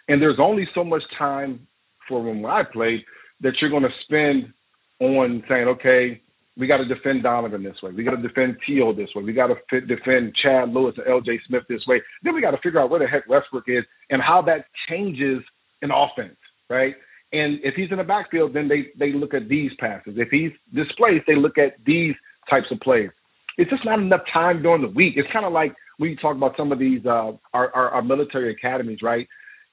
and 0.08 0.22
there's 0.22 0.40
only 0.40 0.68
so 0.74 0.84
much 0.84 1.04
time 1.18 1.68
for 2.08 2.22
when 2.22 2.46
I 2.46 2.64
played 2.64 3.02
that 3.42 3.54
you're 3.62 3.70
going 3.70 3.84
to 3.84 3.90
spend 4.04 4.54
on 5.00 5.44
saying, 5.50 5.68
okay, 5.68 6.22
we 6.58 6.68
got 6.68 6.78
to 6.78 6.86
defend 6.86 7.24
Donovan 7.24 7.64
this 7.64 7.76
way. 7.84 7.92
We 7.92 8.04
got 8.04 8.16
to 8.16 8.22
defend 8.22 8.58
Teal 8.66 8.94
this 8.94 9.10
way. 9.14 9.24
We 9.24 9.34
got 9.34 9.48
to 9.48 9.82
defend 9.82 10.34
Chad 10.42 10.70
Lewis 10.70 10.96
and 10.98 11.08
L.J. 11.08 11.40
Smith 11.48 11.64
this 11.68 11.82
way. 11.88 12.02
Then 12.24 12.34
we 12.34 12.42
got 12.42 12.52
to 12.52 12.60
figure 12.64 12.80
out 12.80 12.90
where 12.90 13.00
the 13.00 13.08
heck 13.08 13.28
Westbrook 13.28 13.66
is 13.68 13.84
and 14.10 14.22
how 14.22 14.42
that 14.44 14.66
changes 14.90 15.44
an 15.82 15.92
offense, 15.92 16.38
right? 16.70 16.96
And 17.34 17.60
if 17.64 17.76
he's 17.76 17.92
in 17.92 17.98
the 17.98 18.04
backfield, 18.04 18.54
then 18.54 18.70
they 18.70 18.88
they 18.98 19.12
look 19.12 19.34
at 19.34 19.50
these 19.50 19.72
passes. 19.80 20.14
If 20.16 20.30
he's 20.30 20.52
displaced, 20.74 21.26
they 21.28 21.36
look 21.36 21.58
at 21.58 21.76
these 21.86 22.16
types 22.50 22.68
of 22.72 22.80
plays. 22.80 23.10
It's 23.58 23.70
just 23.70 23.84
not 23.84 24.00
enough 24.00 24.22
time 24.32 24.62
during 24.62 24.82
the 24.82 24.90
week. 24.90 25.14
It's 25.18 25.32
kind 25.34 25.46
of 25.46 25.52
like 25.52 25.74
when 25.98 26.10
you 26.12 26.16
talk 26.16 26.36
about 26.36 26.56
some 26.56 26.72
of 26.72 26.80
these 26.80 27.06
uh, 27.06 27.32
our, 27.54 27.74
our 27.76 27.90
our 27.90 28.02
military 28.02 28.52
academies, 28.54 29.00
right? 29.02 29.28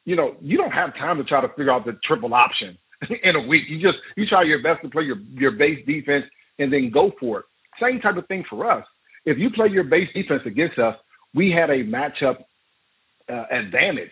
You 0.04 0.16
know, 0.16 0.34
you 0.40 0.58
don't 0.58 0.72
have 0.72 0.94
time 0.94 1.18
to 1.18 1.24
try 1.24 1.40
to 1.40 1.48
figure 1.48 1.70
out 1.70 1.84
the 1.84 1.96
triple 2.04 2.34
option 2.34 2.76
in 3.22 3.36
a 3.36 3.46
week. 3.46 3.64
You 3.68 3.76
just 3.78 3.98
you 4.16 4.26
try 4.26 4.42
your 4.42 4.62
best 4.62 4.82
to 4.82 4.90
play 4.90 5.04
your 5.04 5.18
your 5.34 5.52
base 5.52 5.84
defense 5.86 6.24
and 6.58 6.72
then 6.72 6.90
go 6.92 7.12
for 7.18 7.40
it. 7.40 7.44
Same 7.80 8.00
type 8.00 8.16
of 8.16 8.26
thing 8.28 8.44
for 8.48 8.70
us. 8.70 8.84
If 9.24 9.38
you 9.38 9.50
play 9.50 9.68
your 9.68 9.84
base 9.84 10.08
defense 10.14 10.42
against 10.46 10.78
us, 10.78 10.94
we 11.34 11.50
had 11.50 11.70
a 11.70 11.84
matchup 11.84 12.44
uh, 13.30 13.44
advantage. 13.50 14.10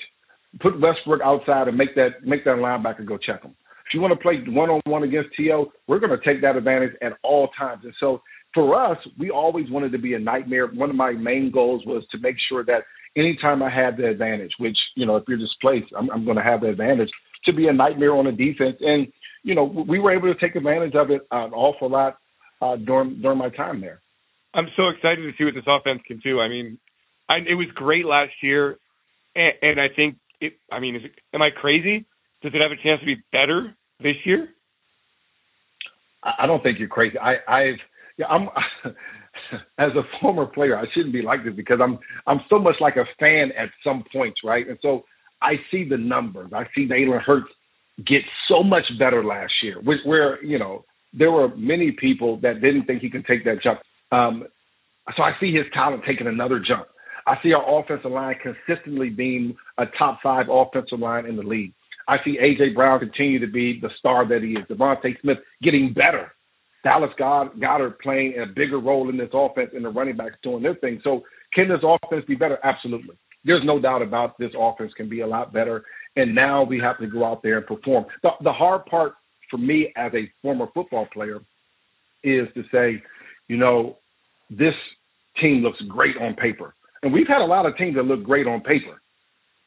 Put 0.61 0.81
Westbrook 0.81 1.21
outside 1.25 1.69
and 1.69 1.77
make 1.77 1.95
that 1.95 2.25
make 2.25 2.45
that 2.45 2.57
linebacker 2.57 3.07
go 3.07 3.19
check 3.19 3.43
him. 3.43 3.55
If 3.87 3.95
you 3.95 4.01
want 4.01 4.13
to 4.13 4.21
play 4.21 4.43
one 4.47 4.71
on 4.71 4.81
one 4.85 5.03
against 5.03 5.31
To, 5.37 5.67
we're 5.87 5.99
going 5.99 6.17
to 6.17 6.25
take 6.25 6.43
that 6.43 6.57
advantage 6.57 6.93
at 7.03 7.13
all 7.23 7.49
times. 7.59 7.83
And 7.85 7.95
so 7.99 8.23
for 8.55 8.75
us, 8.75 8.99
we 9.19 9.31
always 9.31 9.71
wanted 9.71 9.93
to 9.93 9.99
be 9.99 10.15
a 10.15 10.19
nightmare. 10.19 10.67
One 10.69 10.91
of 10.91 10.97
my 10.97 11.13
main 11.13 11.51
goals 11.53 11.83
was 11.87 12.05
to 12.13 12.19
make 12.19 12.37
sure 12.49 12.65
that 12.65 12.83
anytime 13.17 13.63
I 13.63 13.71
had 13.71 13.97
the 13.97 14.09
advantage, 14.09 14.53
which 14.59 14.77
you 14.97 15.07
know 15.07 15.17
if 15.17 15.25
you're 15.29 15.39
displaced, 15.39 15.93
I'm, 15.97 16.11
I'm 16.11 16.25
going 16.25 16.37
to 16.37 16.43
have 16.43 16.63
the 16.63 16.69
advantage 16.69 17.11
to 17.45 17.53
be 17.53 17.69
a 17.69 17.73
nightmare 17.73 18.15
on 18.15 18.27
the 18.27 18.33
defense. 18.33 18.77
And 18.81 19.07
you 19.43 19.55
know 19.55 19.65
we 19.65 19.99
were 19.99 20.13
able 20.13 20.33
to 20.33 20.41
take 20.41 20.57
advantage 20.57 20.95
of 20.95 21.11
it 21.11 21.23
an 21.31 21.53
awful 21.53 21.91
lot 21.91 22.19
uh, 22.61 22.77
during 22.77 23.21
during 23.21 23.39
my 23.39 23.51
time 23.51 23.81
there. 23.81 24.01
I'm 24.55 24.69
so 24.77 24.89
excited 24.89 25.23
to 25.23 25.33
see 25.39 25.45
what 25.45 25.55
this 25.55 25.65
offense 25.67 26.01
can 26.07 26.19
do. 26.19 26.41
I 26.41 26.49
mean, 26.49 26.79
I, 27.29 27.37
it 27.37 27.55
was 27.55 27.69
great 27.75 28.05
last 28.05 28.33
year, 28.43 28.79
and, 29.35 29.53
and 29.63 29.81
I 29.81 29.87
think 29.95 30.17
it. 30.41 30.55
I 30.71 30.81
mean, 30.81 30.97
is 30.97 31.03
it, 31.05 31.13
am 31.35 31.43
I 31.43 31.51
crazy? 31.51 32.07
Does 32.43 32.53
it 32.55 32.61
have 32.61 32.73
a 32.73 32.83
chance 32.83 33.01
to 33.01 33.07
be 33.07 33.23
better 33.33 33.75
this 34.01 34.17
year? 34.25 34.49
I 36.23 36.47
don't 36.47 36.63
think 36.63 36.79
you're 36.79 36.89
crazy. 36.89 37.17
I, 37.19 37.37
I've, 37.49 37.79
yeah, 38.19 38.27
I'm. 38.27 38.49
as 39.79 39.91
a 39.97 40.03
former 40.21 40.47
player, 40.47 40.77
I 40.77 40.85
shouldn't 40.93 41.13
be 41.13 41.23
like 41.23 41.45
this 41.45 41.55
because 41.55 41.79
I'm, 41.83 41.99
I'm 42.27 42.41
so 42.51 42.59
much 42.59 42.75
like 42.81 42.97
a 42.97 43.05
fan 43.19 43.51
at 43.59 43.71
some 43.83 44.05
points, 44.13 44.41
right? 44.45 44.69
And 44.69 44.79
so 44.83 45.05
I 45.43 45.55
see 45.71 45.89
the 45.89 45.97
numbers. 45.97 46.51
I 46.55 46.65
see 46.75 46.87
Jalen 46.89 47.23
Hurts 47.23 47.49
get 47.99 48.23
so 48.49 48.63
much 48.63 48.85
better 48.99 49.25
last 49.25 49.53
year, 49.63 49.77
which 49.83 49.99
where 50.05 50.43
you 50.45 50.59
know 50.59 50.85
there 51.13 51.31
were 51.31 51.55
many 51.57 51.93
people 51.93 52.39
that 52.41 52.61
didn't 52.61 52.87
think 52.87 53.03
he 53.03 53.11
could 53.11 53.27
take 53.27 53.45
that 53.45 53.63
jump. 53.63 53.81
Um, 54.13 54.45
so 55.17 55.23
I 55.23 55.33
see 55.41 55.53
his 55.53 55.67
talent 55.73 56.03
taking 56.07 56.27
another 56.27 56.59
jump. 56.59 56.87
I 57.27 57.37
see 57.43 57.53
our 57.53 57.81
offensive 57.81 58.11
line 58.11 58.37
consistently 58.43 59.11
being 59.11 59.57
a 59.79 59.85
top 59.99 60.21
five 60.23 60.47
offensive 60.51 60.99
line 60.99 61.27
in 61.27 61.37
the 61.37 61.43
league. 61.43 61.73
I 62.09 62.17
see 62.25 62.39
AJ 62.39 62.75
Brown 62.75 62.99
continue 62.99 63.39
to 63.39 63.47
be 63.47 63.79
the 63.81 63.91
star 63.99 64.27
that 64.29 64.43
he 64.43 64.53
is. 64.53 64.67
DeVonta 64.69 65.21
Smith 65.21 65.39
getting 65.63 65.93
better. 65.93 66.33
Dallas 66.83 67.11
Goedert 67.19 68.01
playing 68.01 68.35
a 68.43 68.47
bigger 68.47 68.79
role 68.79 69.11
in 69.11 69.17
this 69.17 69.29
offense 69.33 69.71
and 69.75 69.85
the 69.85 69.91
running 69.91 70.17
backs 70.17 70.37
doing 70.43 70.63
their 70.63 70.75
thing. 70.77 71.01
So 71.05 71.23
can 71.55 71.69
this 71.69 71.81
offense 71.85 72.25
be 72.27 72.35
better? 72.35 72.59
Absolutely. 72.65 73.17
There's 73.45 73.63
no 73.65 73.81
doubt 73.81 74.03
about 74.03 74.39
this 74.39 74.51
offense 74.59 74.93
can 74.97 75.09
be 75.09 75.21
a 75.21 75.27
lot 75.27 75.53
better. 75.53 75.85
And 76.17 76.35
now 76.35 76.65
we 76.65 76.81
have 76.81 76.99
to 76.99 77.07
go 77.07 77.25
out 77.25 77.43
there 77.43 77.59
and 77.59 77.67
perform. 77.67 78.07
The, 78.23 78.31
the 78.43 78.53
hard 78.53 78.87
part 78.87 79.15
for 79.51 79.59
me 79.59 79.93
as 79.97 80.13
a 80.15 80.31
former 80.43 80.67
football 80.75 81.07
player 81.13 81.41
is 82.23 82.49
to 82.55 82.63
say, 82.73 83.03
you 83.49 83.57
know, 83.57 83.97
this 84.51 84.75
team 85.41 85.63
looks 85.63 85.81
great 85.89 86.17
on 86.17 86.35
paper. 86.35 86.75
And 87.03 87.13
we've 87.13 87.29
had 87.29 87.41
a 87.41 87.47
lot 87.47 87.67
of 87.67 87.77
teams 87.77 87.97
that 87.97 88.03
look 88.03 88.23
great 88.23 88.47
on 88.47 88.61
paper. 88.61 89.01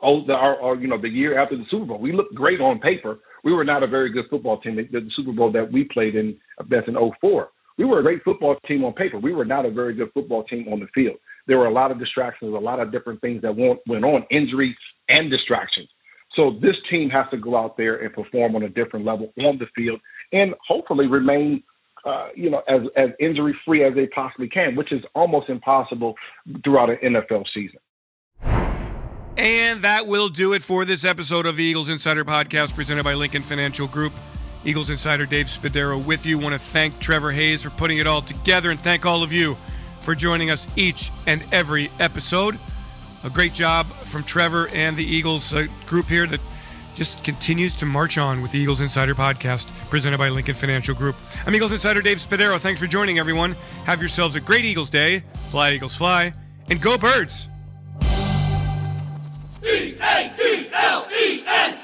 Oh, 0.01 0.25
the, 0.25 0.33
our, 0.33 0.61
our, 0.61 0.75
you 0.75 0.87
know, 0.87 1.01
the 1.01 1.09
year 1.09 1.39
after 1.41 1.55
the 1.55 1.63
Super 1.71 1.85
Bowl, 1.85 1.99
we 1.99 2.11
looked 2.11 2.35
great 2.35 2.59
on 2.59 2.79
paper. 2.79 3.19
We 3.43 3.53
were 3.53 3.63
not 3.63 3.83
a 3.83 3.87
very 3.87 4.11
good 4.11 4.25
football 4.29 4.59
team. 4.59 4.75
The, 4.75 4.83
the 4.83 5.09
Super 5.15 5.31
Bowl 5.31 5.51
that 5.53 5.71
we 5.71 5.85
played 5.85 6.15
in, 6.15 6.37
that's 6.69 6.87
in 6.87 6.95
04. 7.21 7.49
We 7.77 7.85
were 7.85 7.99
a 7.99 8.03
great 8.03 8.23
football 8.23 8.55
team 8.67 8.83
on 8.83 8.93
paper. 8.93 9.17
We 9.17 9.33
were 9.33 9.45
not 9.45 9.65
a 9.65 9.71
very 9.71 9.95
good 9.95 10.11
football 10.13 10.43
team 10.43 10.67
on 10.71 10.79
the 10.79 10.87
field. 10.93 11.15
There 11.47 11.57
were 11.57 11.65
a 11.65 11.73
lot 11.73 11.91
of 11.91 11.99
distractions, 11.99 12.53
a 12.53 12.59
lot 12.59 12.79
of 12.79 12.91
different 12.91 13.21
things 13.21 13.41
that 13.41 13.55
went, 13.55 13.79
went 13.87 14.05
on, 14.05 14.25
injuries 14.29 14.75
and 15.09 15.31
distractions. 15.31 15.89
So 16.35 16.51
this 16.61 16.75
team 16.89 17.09
has 17.09 17.25
to 17.31 17.37
go 17.37 17.55
out 17.55 17.77
there 17.77 17.95
and 17.97 18.13
perform 18.13 18.55
on 18.55 18.63
a 18.63 18.69
different 18.69 19.05
level 19.05 19.31
on 19.39 19.59
the 19.59 19.67
field, 19.75 19.99
and 20.31 20.55
hopefully 20.67 21.07
remain, 21.07 21.63
uh, 22.05 22.29
you 22.35 22.49
know, 22.49 22.63
as 22.67 22.81
as 22.97 23.09
injury 23.19 23.55
free 23.65 23.83
as 23.83 23.93
they 23.93 24.07
possibly 24.07 24.49
can, 24.49 24.75
which 24.75 24.91
is 24.91 25.03
almost 25.13 25.49
impossible 25.49 26.15
throughout 26.63 26.89
an 26.89 26.97
NFL 27.03 27.43
season. 27.53 27.79
And 29.35 29.81
that 29.81 30.05
will 30.05 30.29
do 30.29 30.53
it 30.53 30.61
for 30.61 30.85
this 30.85 31.03
episode 31.03 31.47
of 31.47 31.55
the 31.55 31.63
Eagles 31.63 31.89
Insider 31.89 32.23
Podcast 32.23 32.75
presented 32.75 33.03
by 33.03 33.15
Lincoln 33.15 33.41
Financial 33.41 33.87
Group. 33.87 34.13
Eagles 34.63 34.89
Insider 34.89 35.25
Dave 35.25 35.47
Spadaro 35.47 36.05
with 36.05 36.25
you. 36.25 36.37
Want 36.37 36.53
to 36.53 36.59
thank 36.59 36.99
Trevor 36.99 37.31
Hayes 37.31 37.63
for 37.63 37.71
putting 37.71 37.97
it 37.97 38.07
all 38.07 38.21
together 38.21 38.69
and 38.69 38.79
thank 38.79 39.05
all 39.05 39.23
of 39.23 39.33
you 39.33 39.57
for 40.01 40.13
joining 40.15 40.51
us 40.51 40.67
each 40.75 41.11
and 41.25 41.43
every 41.51 41.89
episode 41.99 42.59
a 43.23 43.29
great 43.29 43.53
job 43.53 43.85
from 43.87 44.23
Trevor 44.23 44.67
and 44.69 44.97
the 44.97 45.03
Eagles 45.03 45.53
uh, 45.53 45.67
group 45.85 46.07
here 46.07 46.27
that 46.27 46.41
just 46.95 47.23
continues 47.23 47.73
to 47.75 47.85
march 47.85 48.17
on 48.17 48.41
with 48.41 48.51
the 48.51 48.59
Eagles 48.59 48.79
Insider 48.79 49.15
podcast 49.15 49.67
presented 49.89 50.17
by 50.17 50.29
Lincoln 50.29 50.53
Financial 50.53 50.93
Group. 50.93 51.15
I'm 51.45 51.55
Eagles 51.55 51.71
Insider 51.71 52.01
Dave 52.01 52.17
Spadaro. 52.17 52.59
Thanks 52.59 52.79
for 52.79 52.87
joining 52.87 53.17
everyone. 53.17 53.55
Have 53.85 53.99
yourselves 53.99 54.35
a 54.35 54.39
great 54.39 54.65
Eagles 54.65 54.89
day. 54.89 55.23
Fly 55.49 55.71
Eagles 55.71 55.95
fly 55.95 56.33
and 56.69 56.81
go 56.81 56.97
birds. 56.97 57.49
E 59.63 59.95
A 60.01 60.33
T 60.35 60.69
L 60.73 61.07
E 61.09 61.43
S 61.47 61.82